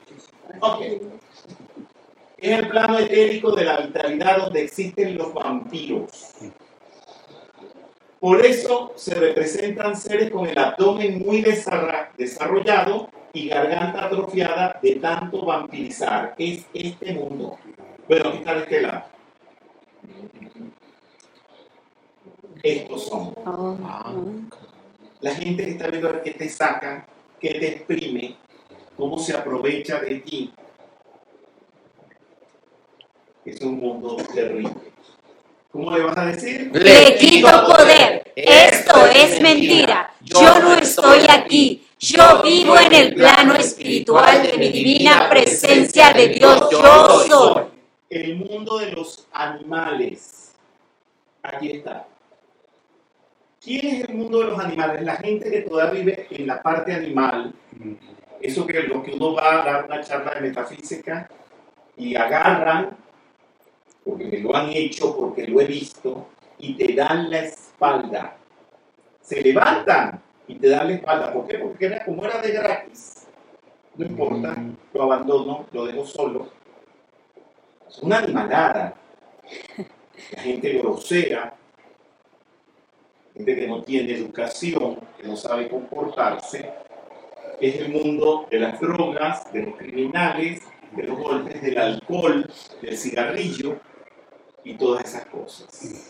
[0.59, 0.81] Ok.
[2.37, 6.33] Es el plano etérico de la vitalidad donde existen los vampiros.
[8.19, 15.45] Por eso se representan seres con el abdomen muy desarrollado y garganta atrofiada de tanto
[15.45, 16.35] vampirizar.
[16.37, 17.57] Es este mundo.
[18.07, 19.03] Bueno, aquí está de este lado.
[22.63, 24.49] Estos son.
[25.21, 27.07] La gente que está viendo a qué te saca,
[27.39, 28.35] qué te exprime,
[28.95, 30.53] cómo se aprovecha de ti.
[33.47, 34.69] Es un mundo terrible.
[35.71, 36.69] ¿Cómo le vas a decir?
[36.73, 38.33] Le quito poder.
[38.35, 40.11] Esto es mentira.
[40.19, 41.87] Yo no estoy aquí.
[41.97, 46.67] Yo vivo en el plano espiritual de mi divina presencia de Dios.
[46.69, 47.63] Yo soy.
[48.09, 50.51] El mundo de los animales.
[51.41, 52.05] Aquí está.
[53.63, 55.03] ¿Quién es el mundo de los animales?
[55.03, 57.53] La gente que todavía vive en la parte animal.
[58.41, 61.29] Eso que lo que uno va a dar una charla de metafísica
[61.95, 63.06] y agarran,
[64.07, 66.27] porque me lo han hecho, porque lo he visto,
[66.59, 68.37] y te dan la espalda.
[69.19, 71.33] Se levantan y te dan la espalda.
[71.33, 71.57] ¿Por qué?
[71.57, 73.27] Porque era, como era de gratis.
[73.97, 74.55] No importa,
[74.93, 76.49] lo abandono, lo dejo solo.
[77.87, 78.95] Es una animalada.
[80.31, 81.53] La gente grosera,
[83.33, 86.71] gente que no tiene educación, que no sabe comportarse.
[87.59, 92.49] Es el mundo de las drogas, de los criminales, de los golpes, del alcohol,
[92.81, 93.79] del cigarrillo
[94.67, 96.05] y todas esas cosas.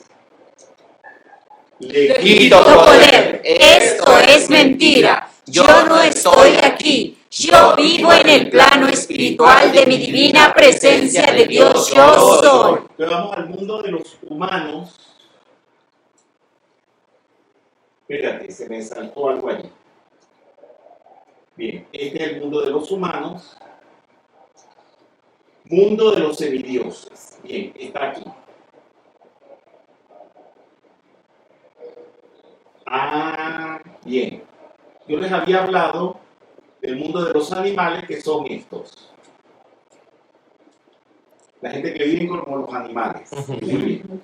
[1.80, 3.42] Le Quito poder.
[3.44, 5.30] Esto es mentira.
[5.46, 7.20] Yo no estoy aquí.
[7.30, 11.94] Yo vivo en el plano espiritual de mi divina presencia de Dios.
[11.94, 12.80] Yo soy.
[12.98, 14.98] Pero vamos al mundo de los humanos.
[18.08, 19.70] Espérate, se me saltó algo allí.
[21.56, 23.56] Bien, este es el mundo de los humanos.
[25.66, 27.38] Mundo de los semidioses.
[27.44, 28.24] Bien, está aquí.
[32.90, 34.44] Ah, bien.
[35.08, 36.20] Yo les había hablado
[36.82, 39.14] del mundo de los animales que son estos.
[41.62, 43.30] La gente que vive como los animales.
[43.48, 44.22] Muy bien.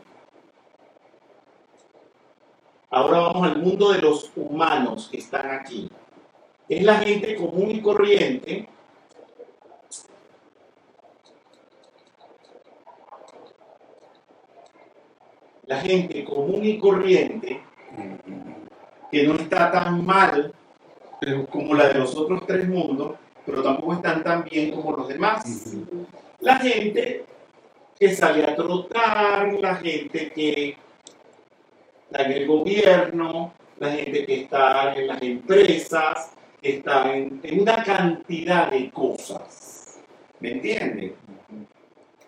[2.89, 5.89] Ahora vamos al mundo de los humanos que están aquí.
[6.69, 8.69] Es la gente común y corriente
[15.65, 17.61] la gente común y corriente
[19.13, 20.51] que no está tan mal
[21.51, 25.45] como la de los otros tres mundos, pero tampoco están tan bien como los demás.
[26.39, 27.23] La gente
[27.99, 30.75] que sale a trotar, la gente que
[32.09, 37.61] está en el gobierno, la gente que está en las empresas, que está en, en
[37.61, 39.99] una cantidad de cosas.
[40.39, 41.13] ¿Me entienden?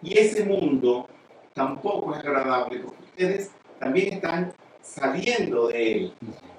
[0.03, 1.09] Y ese mundo
[1.55, 6.13] tampoco es agradable porque ustedes también están saliendo de él.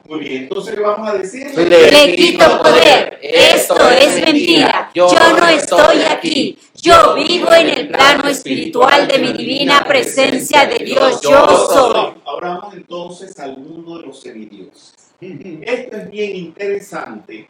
[0.09, 1.47] Muy bien, entonces vamos a decir...
[1.57, 3.19] Le quito poder.
[3.23, 4.91] Esto es mentira.
[4.95, 6.59] Yo no estoy aquí.
[6.81, 11.21] Yo vivo en el plano espiritual de mi divina presencia de Dios.
[11.23, 12.15] Yo soy.
[12.25, 14.95] Ahora vamos entonces al mundo de los semidioses.
[15.21, 17.49] Esto es bien interesante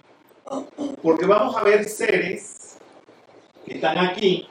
[1.03, 2.79] porque vamos a ver seres
[3.67, 4.49] que están aquí.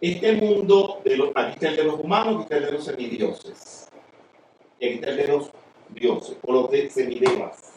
[0.00, 2.84] Este mundo, de los, aquí está el de los humanos, aquí está el de los
[2.84, 3.85] semidioses.
[4.78, 5.50] Y aquí está el de los
[5.90, 7.72] dioses, o los de semidevas,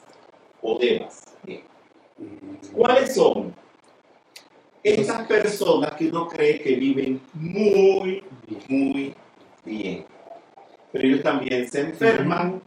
[0.62, 1.24] o devas.
[1.43, 1.64] Bien.
[2.74, 3.56] ¿Cuáles son?
[4.84, 8.24] Esas personas que uno cree que viven muy,
[8.68, 9.14] muy
[9.66, 10.06] bien.
[10.91, 12.62] Pero ellos también se enferman,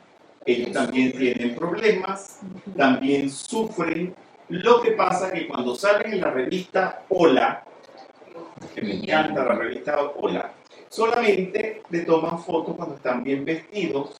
[0.44, 2.40] ellos también tienen problemas,
[2.76, 4.14] también sufren.
[4.48, 7.64] Lo que pasa es que cuando salen en la revista Hola,
[8.74, 10.52] que me encanta la revista Hola,
[10.92, 14.14] solamente le toman fotos cuando están bien vestidos.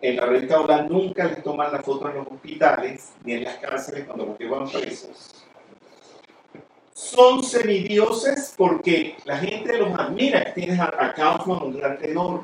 [0.00, 3.56] En la revista Hola nunca les toman las fotos en los hospitales ni en las
[3.56, 5.46] cárceles cuando los llevan presos.
[6.92, 10.52] Son semidioses porque la gente los admira.
[10.52, 12.42] Tienes a, a Kaufman, un gran tenor.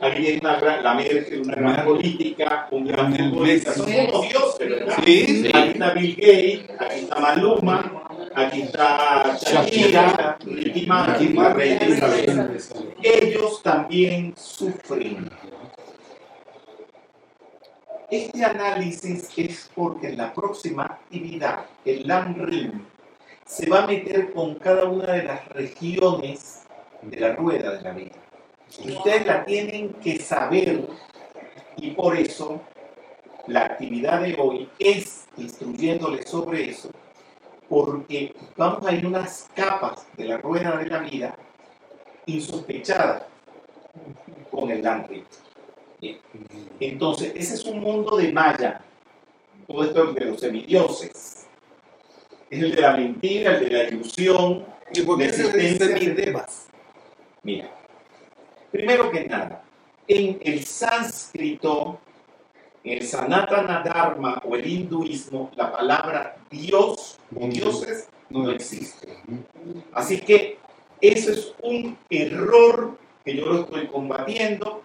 [0.00, 3.74] Una gran, la Merkel, una gran política, un gran futbolista.
[3.74, 4.96] Son como dioses, ¿verdad?
[5.04, 11.36] Sí, Aquí está Bill Gates, aquí está Maluma, aquí está Shakira, Ricky Martin.
[13.02, 15.30] Ellos también sufren.
[18.10, 22.84] Este análisis es porque en la próxima actividad, el LAMRIM,
[23.44, 26.62] se va a meter con cada una de las regiones
[27.02, 28.27] de la rueda de la vida.
[28.76, 30.86] Ustedes la tienen que saber
[31.76, 32.60] y por eso
[33.46, 36.90] la actividad de hoy es instruyéndoles sobre eso,
[37.68, 41.36] porque vamos a ir unas capas de la rueda de la vida
[42.26, 43.22] insospechadas
[44.50, 45.24] con el Dante.
[46.00, 46.18] Bien.
[46.78, 48.82] Entonces, ese es un mundo de Maya,
[49.66, 51.46] todo esto es de los semidioses.
[52.50, 55.68] Es el de la mentira, el de la ilusión, ¿Y por de qué se le
[55.70, 56.34] dice?
[57.42, 57.70] Mira,
[58.70, 59.62] primero que nada,
[60.06, 62.00] en el sánscrito,
[62.84, 69.08] en el Sanatana Dharma o el hinduismo, la palabra Dios o dioses no existe.
[69.92, 70.58] Así que
[71.00, 74.82] eso es un error que yo lo estoy combatiendo,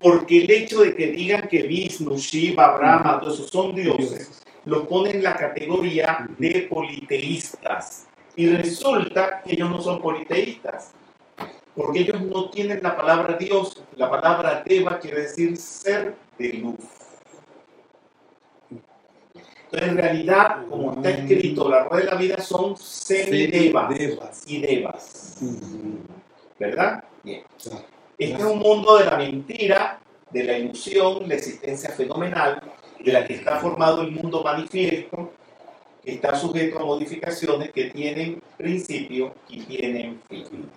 [0.00, 4.86] porque el hecho de que digan que Vishnu, Shiva, Brahma, todos esos son dioses, los
[4.86, 8.06] ponen en la categoría de politeístas.
[8.34, 10.92] Y resulta que ellos no son politeístas,
[11.76, 13.82] porque ellos no tienen la palabra Dios.
[13.96, 16.76] La palabra Deva quiere decir ser de luz.
[19.64, 24.42] Entonces, en realidad, como está escrito, la rueda de la vida son semidevas Devas.
[24.46, 25.38] y devas.
[26.58, 27.04] ¿Verdad?
[27.22, 27.42] Bien.
[28.18, 30.00] Este es un mundo de la mentira,
[30.30, 32.62] de la ilusión, la existencia fenomenal,
[33.04, 35.32] de la que está formado el mundo manifiesto,
[36.02, 40.70] que está sujeto a modificaciones que tienen principio y tienen fin.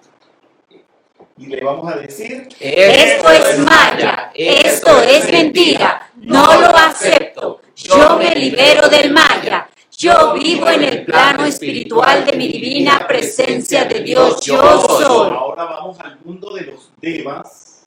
[1.39, 7.61] Y le vamos a decir, Esto es maya, esto es mentira, no lo acepto.
[7.77, 9.69] Yo me libero del maya.
[9.97, 14.41] Yo vivo en el plano espiritual de mi divina presencia de Dios.
[14.41, 15.29] Yo soy.
[15.33, 17.85] ahora vamos al mundo de los devas,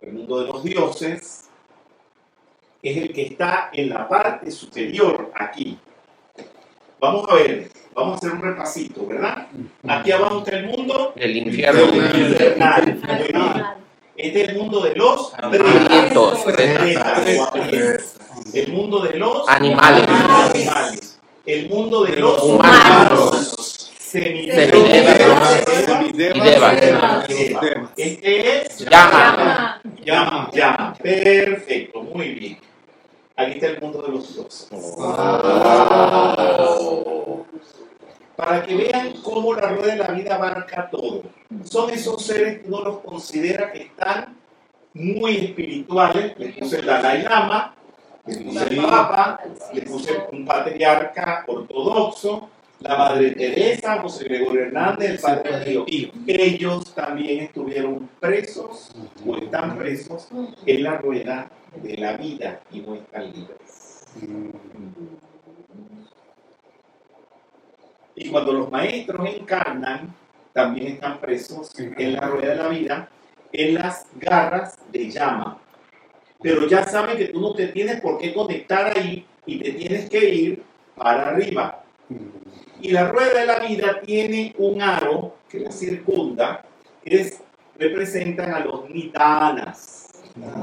[0.00, 1.50] el mundo de los dioses,
[2.82, 5.78] es el que está en la parte superior aquí.
[7.02, 9.48] Vamos a ver, vamos a hacer un repasito, ¿verdad?
[9.88, 11.82] Aquí abajo está el mundo El infierno.
[11.82, 13.00] infernal.
[13.02, 13.64] Muy bien.
[14.16, 16.38] Este es el mundo de los Hambrientos.
[18.54, 20.08] El mundo de los Animales.
[20.08, 21.18] animales.
[21.44, 23.90] El mundo de los Humanos.
[23.98, 24.70] semidevas.
[25.84, 26.80] Semidevas.
[26.80, 26.80] Devas.
[26.80, 27.90] Devas.
[27.96, 29.80] Este es Llama.
[30.04, 30.94] llama, llama.
[31.02, 32.58] Perfecto, muy bien.
[33.36, 34.68] Aquí está el mundo de los dioses.
[38.36, 41.22] Para que vean cómo la rueda de la vida abarca todo.
[41.64, 44.36] Son esos seres que uno los considera que están
[44.94, 46.38] muy espirituales.
[46.38, 47.74] Le puse el Dalai Lama,
[48.26, 49.40] le puse el Papa,
[49.72, 52.48] le puse un patriarca ortodoxo,
[52.80, 55.86] la Madre Teresa, José Gregorio Hernández, el Padre Pío.
[56.26, 58.90] Ellos también estuvieron presos
[59.26, 60.28] o están presos
[60.66, 64.04] en la rueda de la vida y no están libres.
[68.14, 70.14] Y cuando los maestros encarnan,
[70.52, 73.08] también están presos en la rueda de la vida,
[73.52, 75.58] en las garras de llama.
[76.40, 80.10] Pero ya saben que tú no te tienes por qué conectar ahí y te tienes
[80.10, 80.62] que ir
[80.94, 81.84] para arriba.
[82.80, 86.64] Y la rueda de la vida tiene un aro que la circunda,
[87.04, 87.42] que es,
[87.78, 90.01] representan a los nitanas,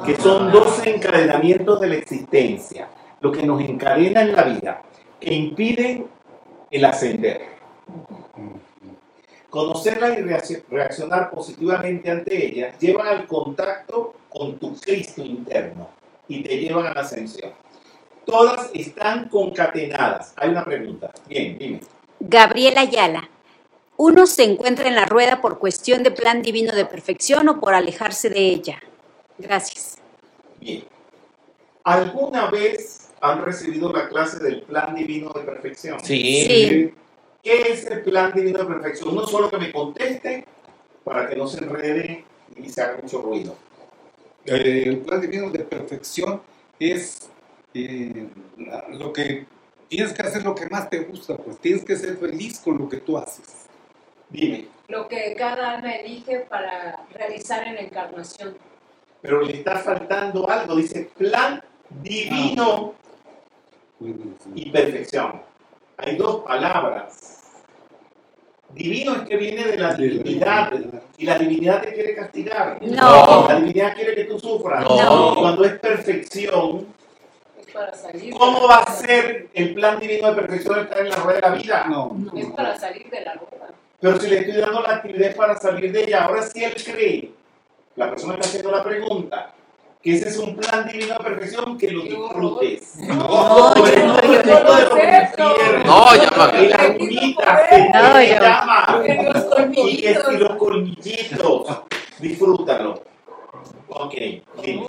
[0.05, 2.87] que son 12 encadenamientos de la existencia,
[3.21, 4.81] lo que nos encadena en la vida,
[5.19, 6.07] que impiden
[6.71, 7.41] el ascender.
[9.49, 15.89] Conocerla y reacc- reaccionar positivamente ante ella llevan al contacto con tu Cristo interno
[16.27, 17.51] y te llevan a la ascensión.
[18.25, 20.33] Todas están concatenadas.
[20.35, 21.11] Hay una pregunta.
[21.27, 21.79] Bien, dime.
[22.19, 23.27] Gabriela Ayala.
[23.97, 27.73] Uno se encuentra en la rueda por cuestión de plan divino de perfección o por
[27.73, 28.79] alejarse de ella.
[29.39, 29.97] Gracias.
[30.59, 30.83] Bien.
[31.83, 35.99] ¿Alguna vez han recibido la clase del plan divino de perfección?
[36.01, 36.45] Sí.
[36.47, 36.93] Sí.
[37.41, 39.15] ¿Qué es el plan divino de perfección?
[39.15, 40.45] No solo que me conteste
[41.03, 42.25] para que no se enrede
[42.55, 43.55] y se haga mucho ruido.
[44.45, 46.41] Eh, el plan divino de perfección
[46.79, 47.29] es
[47.73, 48.27] eh,
[48.89, 49.45] lo que
[49.87, 52.87] tienes que hacer lo que más te gusta, pues tienes que ser feliz con lo
[52.87, 53.65] que tú haces.
[54.29, 58.55] Dime, Lo que cada alma elige para realizar en la encarnación.
[59.21, 60.75] Pero le está faltando algo.
[60.75, 62.93] Dice plan divino
[64.55, 65.41] y perfección.
[65.97, 67.35] Hay dos palabras.
[68.73, 70.71] Divino es que viene de la divinidad
[71.17, 72.79] y la divinidad te quiere castigar.
[72.81, 73.47] No.
[73.49, 74.83] La divinidad quiere que tú sufras.
[74.83, 75.35] No.
[75.35, 76.85] Cuando es perfección,
[77.59, 78.33] Es para salir.
[78.33, 81.55] ¿cómo va a ser el plan divino de perfección estar en la rueda de la
[81.55, 81.85] vida?
[81.89, 83.67] No, Es para salir de la rueda.
[83.99, 87.31] Pero si le estoy dando la actividad para salir de ella, ahora sí él cree,
[87.95, 89.53] la persona está haciendo la pregunta,
[90.01, 92.95] que ese es un plan divino de perfección, que lo disfrutes.
[92.97, 95.83] No, yo- no es yo no.
[95.83, 96.51] No, llama.
[96.59, 99.03] Y las uñitas que No, te yo- llama.
[99.05, 101.67] Y los colmillitos.
[102.19, 103.03] Disfrútalo.
[103.89, 104.13] Ok,
[104.63, 104.87] dime.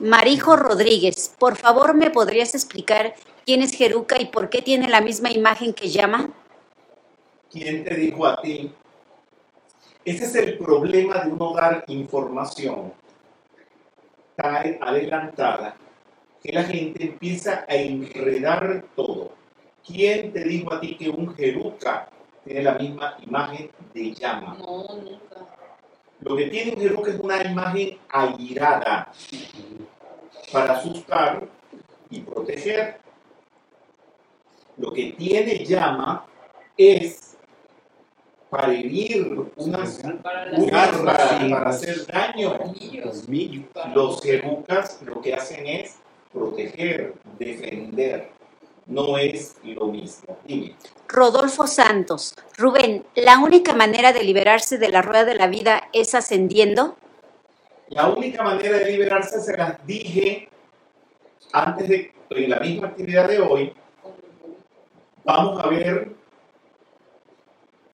[0.00, 3.14] Marijo Rodríguez, por favor, ¿me podrías explicar
[3.46, 6.30] quién es Jeruca y por qué tiene la misma imagen que llama?
[7.50, 8.72] ¿Quién te dijo a ti?
[10.04, 12.92] Ese es el problema de uno dar información
[14.34, 15.76] tan adelantada
[16.42, 19.32] que la gente empieza a enredar todo.
[19.86, 22.08] ¿Quién te dijo a ti que un jeruca
[22.44, 24.56] tiene la misma imagen de llama?
[24.58, 25.46] No, nunca.
[26.20, 29.12] Lo que tiene un jeruca es una imagen airada
[30.50, 31.46] para asustar
[32.08, 33.00] y proteger.
[34.78, 36.24] Lo que tiene llama
[36.76, 37.29] es
[38.50, 42.58] para herir unas uñas para, para hacer daño.
[43.94, 45.96] Los jerucas lo que hacen es
[46.32, 48.30] proteger, defender.
[48.86, 50.36] No es lo mismo.
[50.44, 50.74] Dime.
[51.06, 56.14] Rodolfo Santos, Rubén, ¿la única manera de liberarse de la rueda de la vida es
[56.14, 56.96] ascendiendo?
[57.88, 60.48] La única manera de liberarse se las dije
[61.52, 63.72] antes de, en la misma actividad de hoy,
[65.24, 66.19] vamos a ver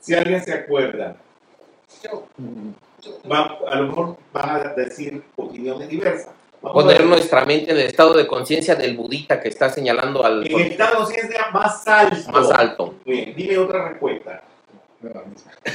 [0.07, 1.17] si alguien se acuerda.
[3.31, 6.31] Va- a lo mejor van a decir opiniones diversas.
[6.63, 10.47] Vamos Poner nuestra mente en el estado de conciencia del budita que está señalando al
[10.47, 12.31] En el estado de conciencia más alto.
[12.33, 12.95] más alto.
[13.05, 14.43] Bien, dime otra respuesta.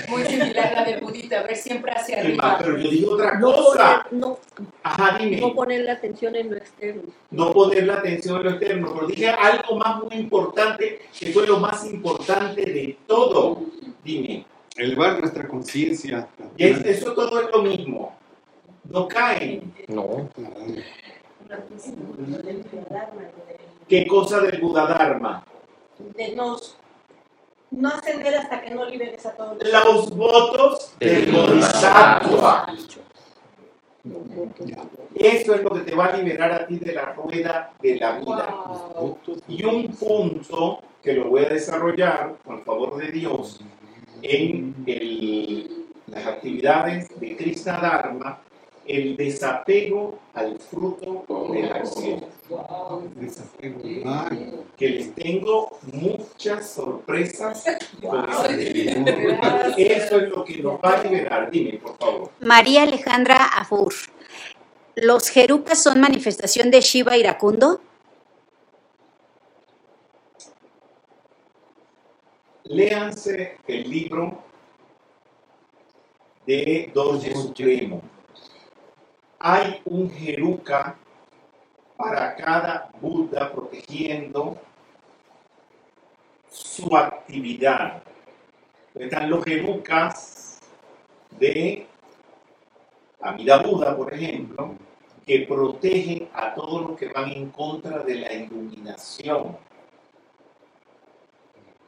[0.09, 2.43] Muy similar a la del budita, ver siempre hacia arriba.
[2.43, 4.05] más, pero yo digo otra No cosa.
[4.09, 4.37] poner, no,
[4.83, 5.37] Ajá, dime.
[5.41, 7.01] no poner la atención en lo externo.
[7.31, 11.47] no poner la atención en lo externo, pero dije algo más muy importante, que fue
[11.47, 13.61] lo más importante de todo.
[14.03, 14.45] Dime,
[14.77, 16.27] Elevar nuestra conciencia.
[16.57, 18.15] y es- eso todo es lo mismo.
[18.85, 19.73] No caen.
[19.87, 20.29] No.
[23.87, 25.43] ¿Qué cosa del Buda Dharma?
[26.15, 26.57] De no,
[27.71, 32.65] no ascender hasta que no liberes a todos los Los votos del Del Bodhisattva.
[32.67, 33.07] Bodhisattva.
[35.15, 38.19] Eso es lo que te va a liberar a ti de la rueda de la
[38.19, 38.55] vida.
[38.95, 39.17] Wow.
[39.47, 43.59] Y un punto que lo voy a desarrollar, con el favor de Dios,
[44.23, 48.39] en el- las actividades de Krishna Dharma,
[48.85, 52.25] el desapego al fruto de la acción.
[53.15, 53.79] Desapego.
[54.05, 57.63] Ay, Que les tengo muchas sorpresas
[58.01, 59.77] gracias.
[59.77, 61.51] Eso es lo que nos va a liberar.
[61.51, 62.31] Dime, por favor.
[62.41, 63.93] María Alejandra Afur.
[64.95, 67.81] ¿Los jerucas son manifestación de Shiva iracundo?
[72.65, 74.43] Léanse el libro
[76.45, 78.01] de Dorje Supremo.
[79.43, 80.95] Hay un jeruca
[81.97, 84.55] para cada Buda protegiendo
[86.47, 88.03] su actividad.
[88.93, 90.59] Están los jerucas
[91.39, 91.87] de
[93.19, 94.75] Amida Buda, por ejemplo,
[95.25, 99.57] que protegen a todos los que van en contra de la iluminación.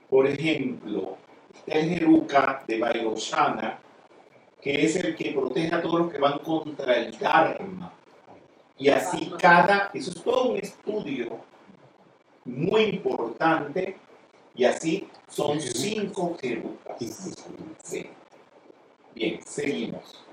[0.10, 1.18] Por ejemplo,
[1.54, 3.80] está el Jeruca de Vairocana,
[4.64, 7.92] que es el que protege a todos los que van contra el Dharma.
[8.78, 11.38] Y así cada, eso es todo un estudio
[12.46, 13.98] muy importante,
[14.56, 16.98] y así son cinco Jerucas.
[17.84, 18.10] Sí.
[19.14, 20.24] Bien, seguimos.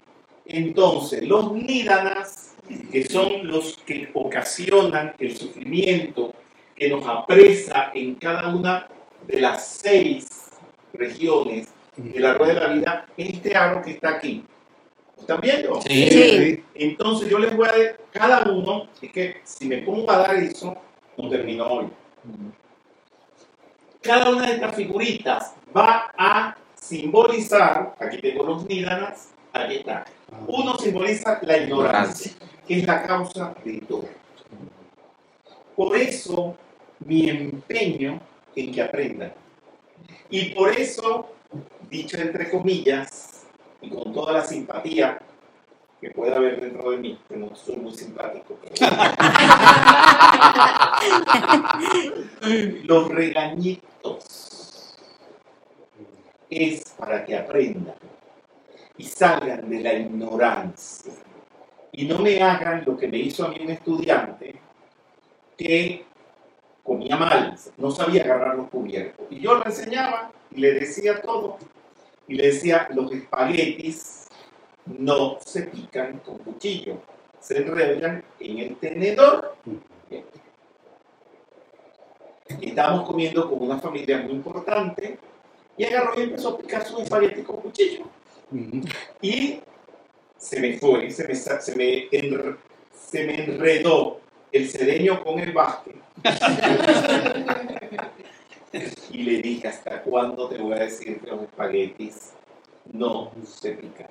[0.46, 2.54] Entonces, los Nidanas,
[2.90, 6.34] que son los que ocasionan el sufrimiento
[6.76, 8.88] que nos apresa en cada una
[9.26, 10.50] de las seis
[10.92, 11.68] regiones
[12.02, 14.44] de la rueda de la vida, este aro que está aquí.
[15.16, 15.80] ¿Lo ¿Están viendo?
[15.82, 16.08] Sí.
[16.08, 16.64] Sí.
[16.74, 20.36] Entonces yo les voy a dar cada uno, es que si me pongo a dar
[20.36, 20.76] eso,
[21.16, 21.86] no termino hoy.
[24.00, 30.06] Cada una de estas figuritas va a simbolizar, aquí tengo los nídanas, aquí está.
[30.46, 32.32] Uno simboliza la ignorancia,
[32.66, 34.08] que es la causa de todo.
[35.76, 36.56] Por eso
[37.00, 38.20] mi empeño
[38.56, 39.32] en que aprendan.
[40.30, 41.30] Y por eso,
[41.88, 43.44] dicho entre comillas,
[43.80, 45.20] y con toda la simpatía
[46.00, 48.74] que pueda haber dentro de mí, que no soy muy simpático, pero
[52.84, 54.96] los regañitos
[56.48, 57.96] es para que aprendan
[58.96, 61.12] y salgan de la ignorancia.
[61.92, 64.54] Y no me hagan lo que me hizo a mí un estudiante
[65.56, 66.06] que
[66.90, 69.24] comía mal, no sabía agarrar los cubiertos.
[69.30, 71.56] Y yo le enseñaba y le decía todo.
[72.26, 74.26] Y le decía, los espaguetis
[74.86, 77.00] no se pican con cuchillo,
[77.38, 79.54] se enredan en el tenedor.
[82.60, 85.16] Estábamos comiendo con una familia muy importante
[85.76, 88.06] y agarró y empezó a picar sus espaguetis con cuchillo.
[89.22, 89.60] Y
[90.36, 94.20] se me fue, se me, se me enredó
[94.52, 95.96] el cereño con el básquet.
[99.10, 102.32] y le dije, ¿hasta cuándo te voy a decir que los espaguetis
[102.92, 104.08] no se pican?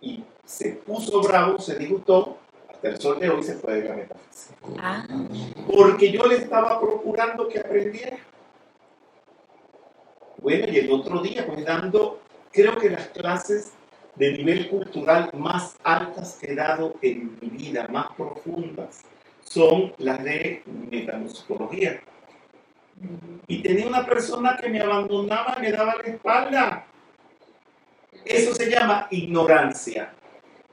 [0.00, 2.38] Y se puso bravo, se disgustó,
[2.70, 4.54] hasta el sol de hoy se fue de la metafísica.
[4.78, 5.06] Ah,
[5.66, 8.18] Porque yo le estaba procurando que aprendiera.
[10.38, 12.20] Bueno, y el otro día, pues dando,
[12.52, 13.72] creo que las clases
[14.16, 19.02] de nivel cultural más altas que he dado en mi vida, más profundas,
[19.44, 22.00] son las de metamusicología.
[23.46, 26.86] Y tenía una persona que me abandonaba y me daba la espalda.
[28.24, 30.12] Eso se llama ignorancia.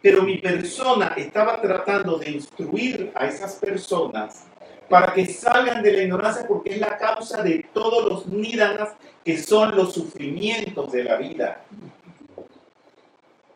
[0.01, 4.45] Pero mi persona estaba tratando de instruir a esas personas
[4.89, 8.89] para que salgan de la ignorancia porque es la causa de todos los nidanas
[9.23, 11.61] que son los sufrimientos de la vida.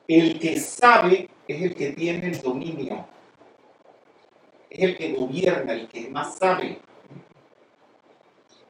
[0.07, 3.07] El que sabe es el que tiene el dominio.
[4.75, 6.79] Es el que gobierna, el que más sabe.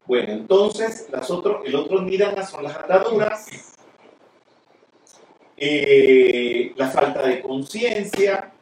[0.06, 3.48] Bueno, entonces las otros, el otro nidana son las ataduras,
[5.56, 8.52] eh, la falta de conciencia,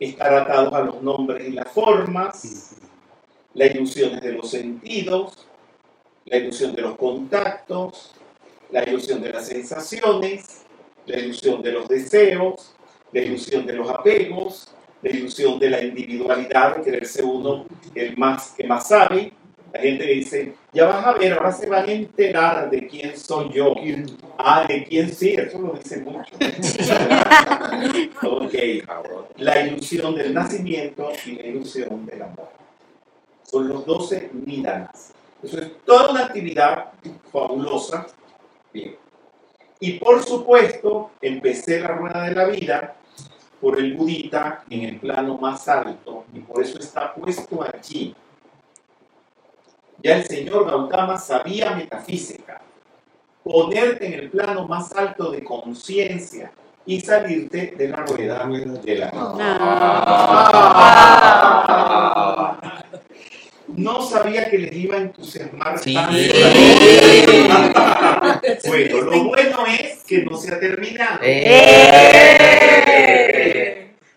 [0.00, 2.74] estar atados a los nombres y las formas,
[3.54, 5.46] las ilusiones de los sentidos,
[6.24, 8.12] la ilusión de los contactos,
[8.70, 10.64] la ilusión de las sensaciones,
[11.06, 12.74] la ilusión de los deseos,
[13.12, 14.75] la ilusión de los apegos,
[15.06, 19.32] la ilusión de la individualidad, de creerse uno el más que más sabe.
[19.72, 23.50] La gente dice, ya vas a ver, ahora se van a enterar de quién soy
[23.52, 23.74] yo.
[24.38, 26.34] Ah, de quién sí, eso lo dice mucho.
[28.22, 28.54] ok,
[29.36, 32.48] la ilusión del nacimiento y la ilusión del amor.
[33.42, 35.12] Son los 12 nidanas.
[35.42, 36.86] Eso es toda una actividad
[37.30, 38.06] fabulosa.
[38.72, 38.96] Bien.
[39.78, 42.95] Y por supuesto, empecé la rueda de la vida
[43.60, 48.14] por el budita en el plano más alto y por eso está puesto allí.
[50.02, 52.60] Ya el señor Gautama sabía metafísica,
[53.42, 56.52] ponerte en el plano más alto de conciencia
[56.84, 59.56] y salirte de la rueda de la vida.
[63.68, 65.94] No sabía que les iba a entusiasmar Sí.
[67.48, 67.80] tanto.
[68.68, 71.18] bueno, lo bueno es que no se ha terminado.
[71.22, 73.25] Eh.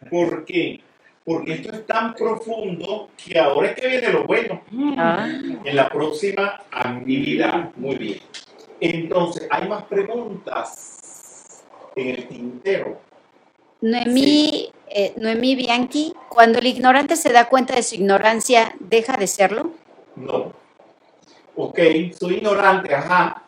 [0.10, 0.82] ¿Por qué?
[1.24, 4.62] Porque esto es tan profundo que ahora es que viene lo bueno.
[4.98, 5.28] Ah.
[5.64, 7.72] En la próxima actividad.
[7.76, 8.20] Muy bien.
[8.80, 11.64] Entonces, hay más preguntas
[11.96, 13.00] en el tintero.
[13.82, 19.28] Noemí, eh, Noemí Bianchi, cuando el ignorante se da cuenta de su ignorancia, ¿deja de
[19.28, 19.72] serlo?
[20.16, 20.54] No.
[21.56, 21.80] Ok,
[22.18, 23.44] soy ignorante, ajá.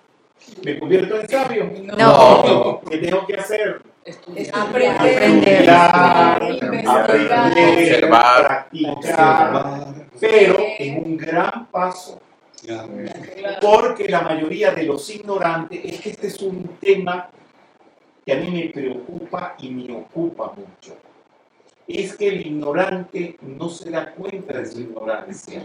[0.63, 1.71] ¿Me convierto en sabio?
[1.97, 2.81] No.
[2.89, 3.81] ¿Qué tengo que hacer?
[4.03, 4.49] Aprender.
[4.53, 5.53] Aprender.
[5.53, 8.44] Estudiar, aprender, Observar.
[8.48, 9.94] practicar, Observar.
[10.19, 12.19] pero en un gran paso.
[13.61, 17.30] Porque la mayoría de los ignorantes, es que este es un tema
[18.26, 20.98] que a mí me preocupa y me ocupa mucho.
[21.88, 25.61] Es que el ignorante no se da cuenta de su ignorancia.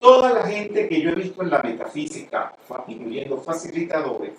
[0.00, 2.54] Toda la gente que yo he visto en la metafísica,
[2.88, 4.32] incluyendo facilitadores,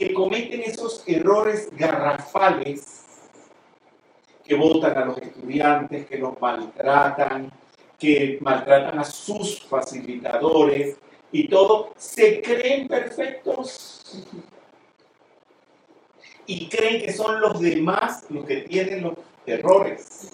[0.00, 3.04] que cometen esos errores garrafales,
[4.42, 7.52] que votan a los estudiantes, que los maltratan,
[7.98, 10.96] que maltratan a sus facilitadores
[11.30, 14.24] y todo, se creen perfectos
[16.46, 20.30] y creen que son los demás los que tienen los errores.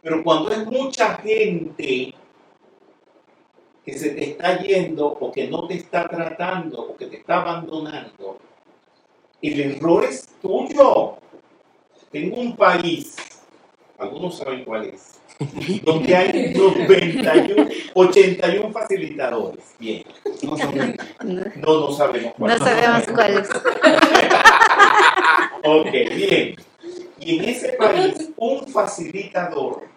[0.00, 2.14] Pero cuando es mucha gente
[3.84, 7.42] que se te está yendo o que no te está tratando o que te está
[7.42, 8.38] abandonando,
[9.42, 11.18] el error es tuyo.
[12.10, 13.16] Tengo un país,
[13.98, 15.20] algunos saben cuál es,
[15.82, 19.74] donde hay 91, 81 facilitadores.
[19.78, 20.04] Bien,
[20.42, 20.96] No sabemos.
[21.56, 23.48] No, no, sabemos cuál no sabemos cuál es.
[25.66, 26.56] Ok, bien.
[27.18, 29.88] Y en ese país, un facilitador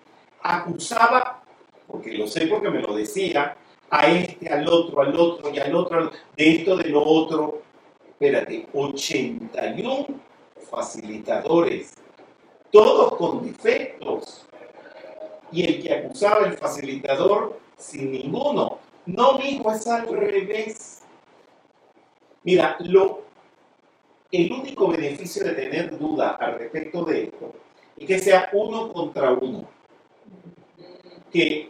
[0.42, 1.44] acusaba,
[1.88, 3.58] porque lo sé porque me lo decía,
[3.90, 7.62] a este, al otro, al otro y al otro, de esto, de lo otro.
[8.10, 10.08] Espérate, 81
[10.70, 11.94] facilitadores,
[12.72, 14.44] todos con defectos.
[15.52, 18.80] Y el que acusaba al facilitador sin ninguno.
[19.06, 21.04] No, mijo, es al revés.
[22.44, 23.22] Mira, lo,
[24.32, 27.54] el único beneficio de tener duda al respecto de esto
[27.98, 29.68] es que sea uno contra uno.
[31.32, 31.70] Que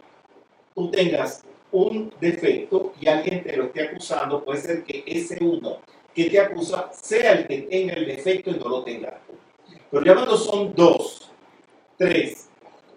[0.74, 1.44] tú tengas
[1.78, 5.78] un defecto y alguien te lo esté acusando, puede ser que ese uno
[6.14, 9.20] que te acusa sea el que tenga el defecto y no lo tenga.
[9.90, 11.30] Pero ya cuando son dos,
[11.96, 12.48] tres,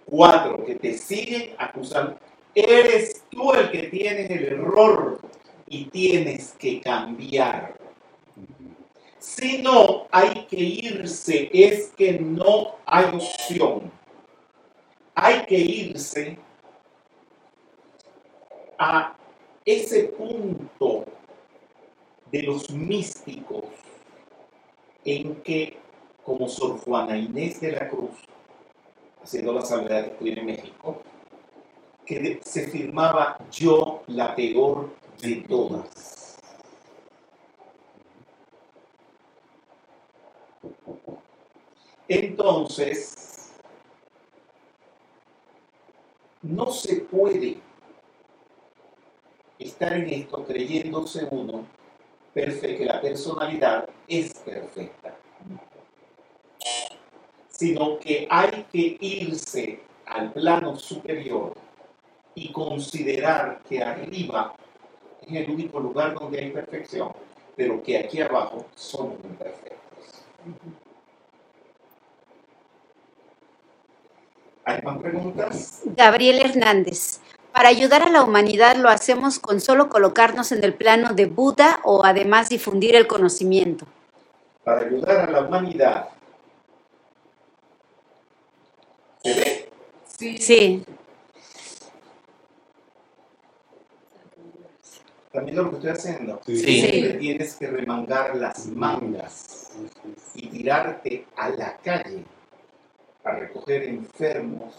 [0.06, 2.18] cuatro que te siguen acusando,
[2.56, 5.20] eres tú el que tienes el error
[5.68, 7.76] y tienes que cambiar.
[9.20, 13.92] Si no, hay que irse, es que no hay opción.
[15.14, 16.38] Hay que irse
[18.84, 19.16] a
[19.64, 21.06] ese punto
[22.32, 23.66] de los místicos
[25.06, 25.78] en que,
[26.26, 28.18] como Sor Juana Inés de la Cruz,
[29.22, 31.04] haciendo la salvedad que estoy en México,
[32.04, 34.90] que se firmaba yo la peor
[35.22, 36.40] de todas.
[42.08, 43.52] Entonces,
[46.42, 47.60] no se puede
[49.64, 51.66] estar en esto creyéndose uno
[52.36, 55.16] perfe- que la personalidad es perfecta.
[57.48, 61.54] sino que hay que irse al plano superior
[62.34, 64.56] y considerar que arriba
[65.22, 67.12] es el único lugar donde hay perfección,
[67.56, 70.24] pero que aquí abajo somos imperfectos.
[74.66, 75.82] ¿Hay más preguntas?
[75.86, 77.20] Gabriel Hernández.
[77.54, 81.80] Para ayudar a la humanidad lo hacemos con solo colocarnos en el plano de Buda
[81.84, 83.86] o además difundir el conocimiento.
[84.64, 86.10] Para ayudar a la humanidad.
[89.24, 89.70] ¿Se ve?
[90.18, 90.38] Sí.
[90.38, 90.86] Sí,
[95.32, 96.42] También lo que estoy haciendo.
[96.46, 96.58] Sí.
[96.58, 96.82] Sí.
[96.82, 99.72] Siempre tienes que remangar las mangas
[100.36, 102.26] y tirarte a la calle
[103.24, 104.74] a recoger enfermos,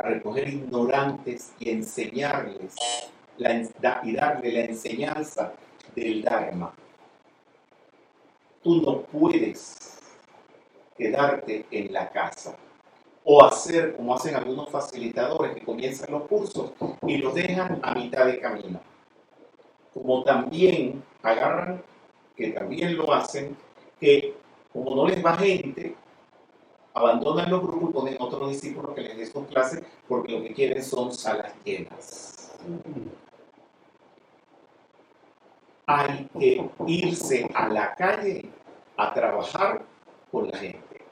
[0.00, 2.74] a recoger ignorantes y enseñarles
[3.36, 5.52] la y darle la enseñanza
[5.94, 6.74] del Dharma.
[8.62, 10.00] Tú no puedes
[10.96, 12.56] quedarte en la casa
[13.24, 16.72] o hacer como hacen algunos facilitadores que comienzan los cursos
[17.06, 18.80] y los dejan a mitad de camino.
[19.92, 21.82] Como también agarran,
[22.36, 23.56] que también lo hacen,
[24.00, 24.34] que
[24.72, 25.94] como no les va gente,
[26.94, 30.54] abandonan los grupos y ponen otros discípulos que les den sus clases porque lo que
[30.54, 32.52] quieren son salas llenas.
[35.86, 38.50] Hay que irse a la calle
[38.96, 39.84] a trabajar
[40.30, 41.04] con la gente.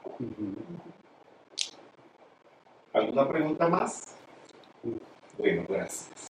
[2.93, 4.15] ¿Alguna pregunta más?
[5.37, 6.09] Bueno, gracias.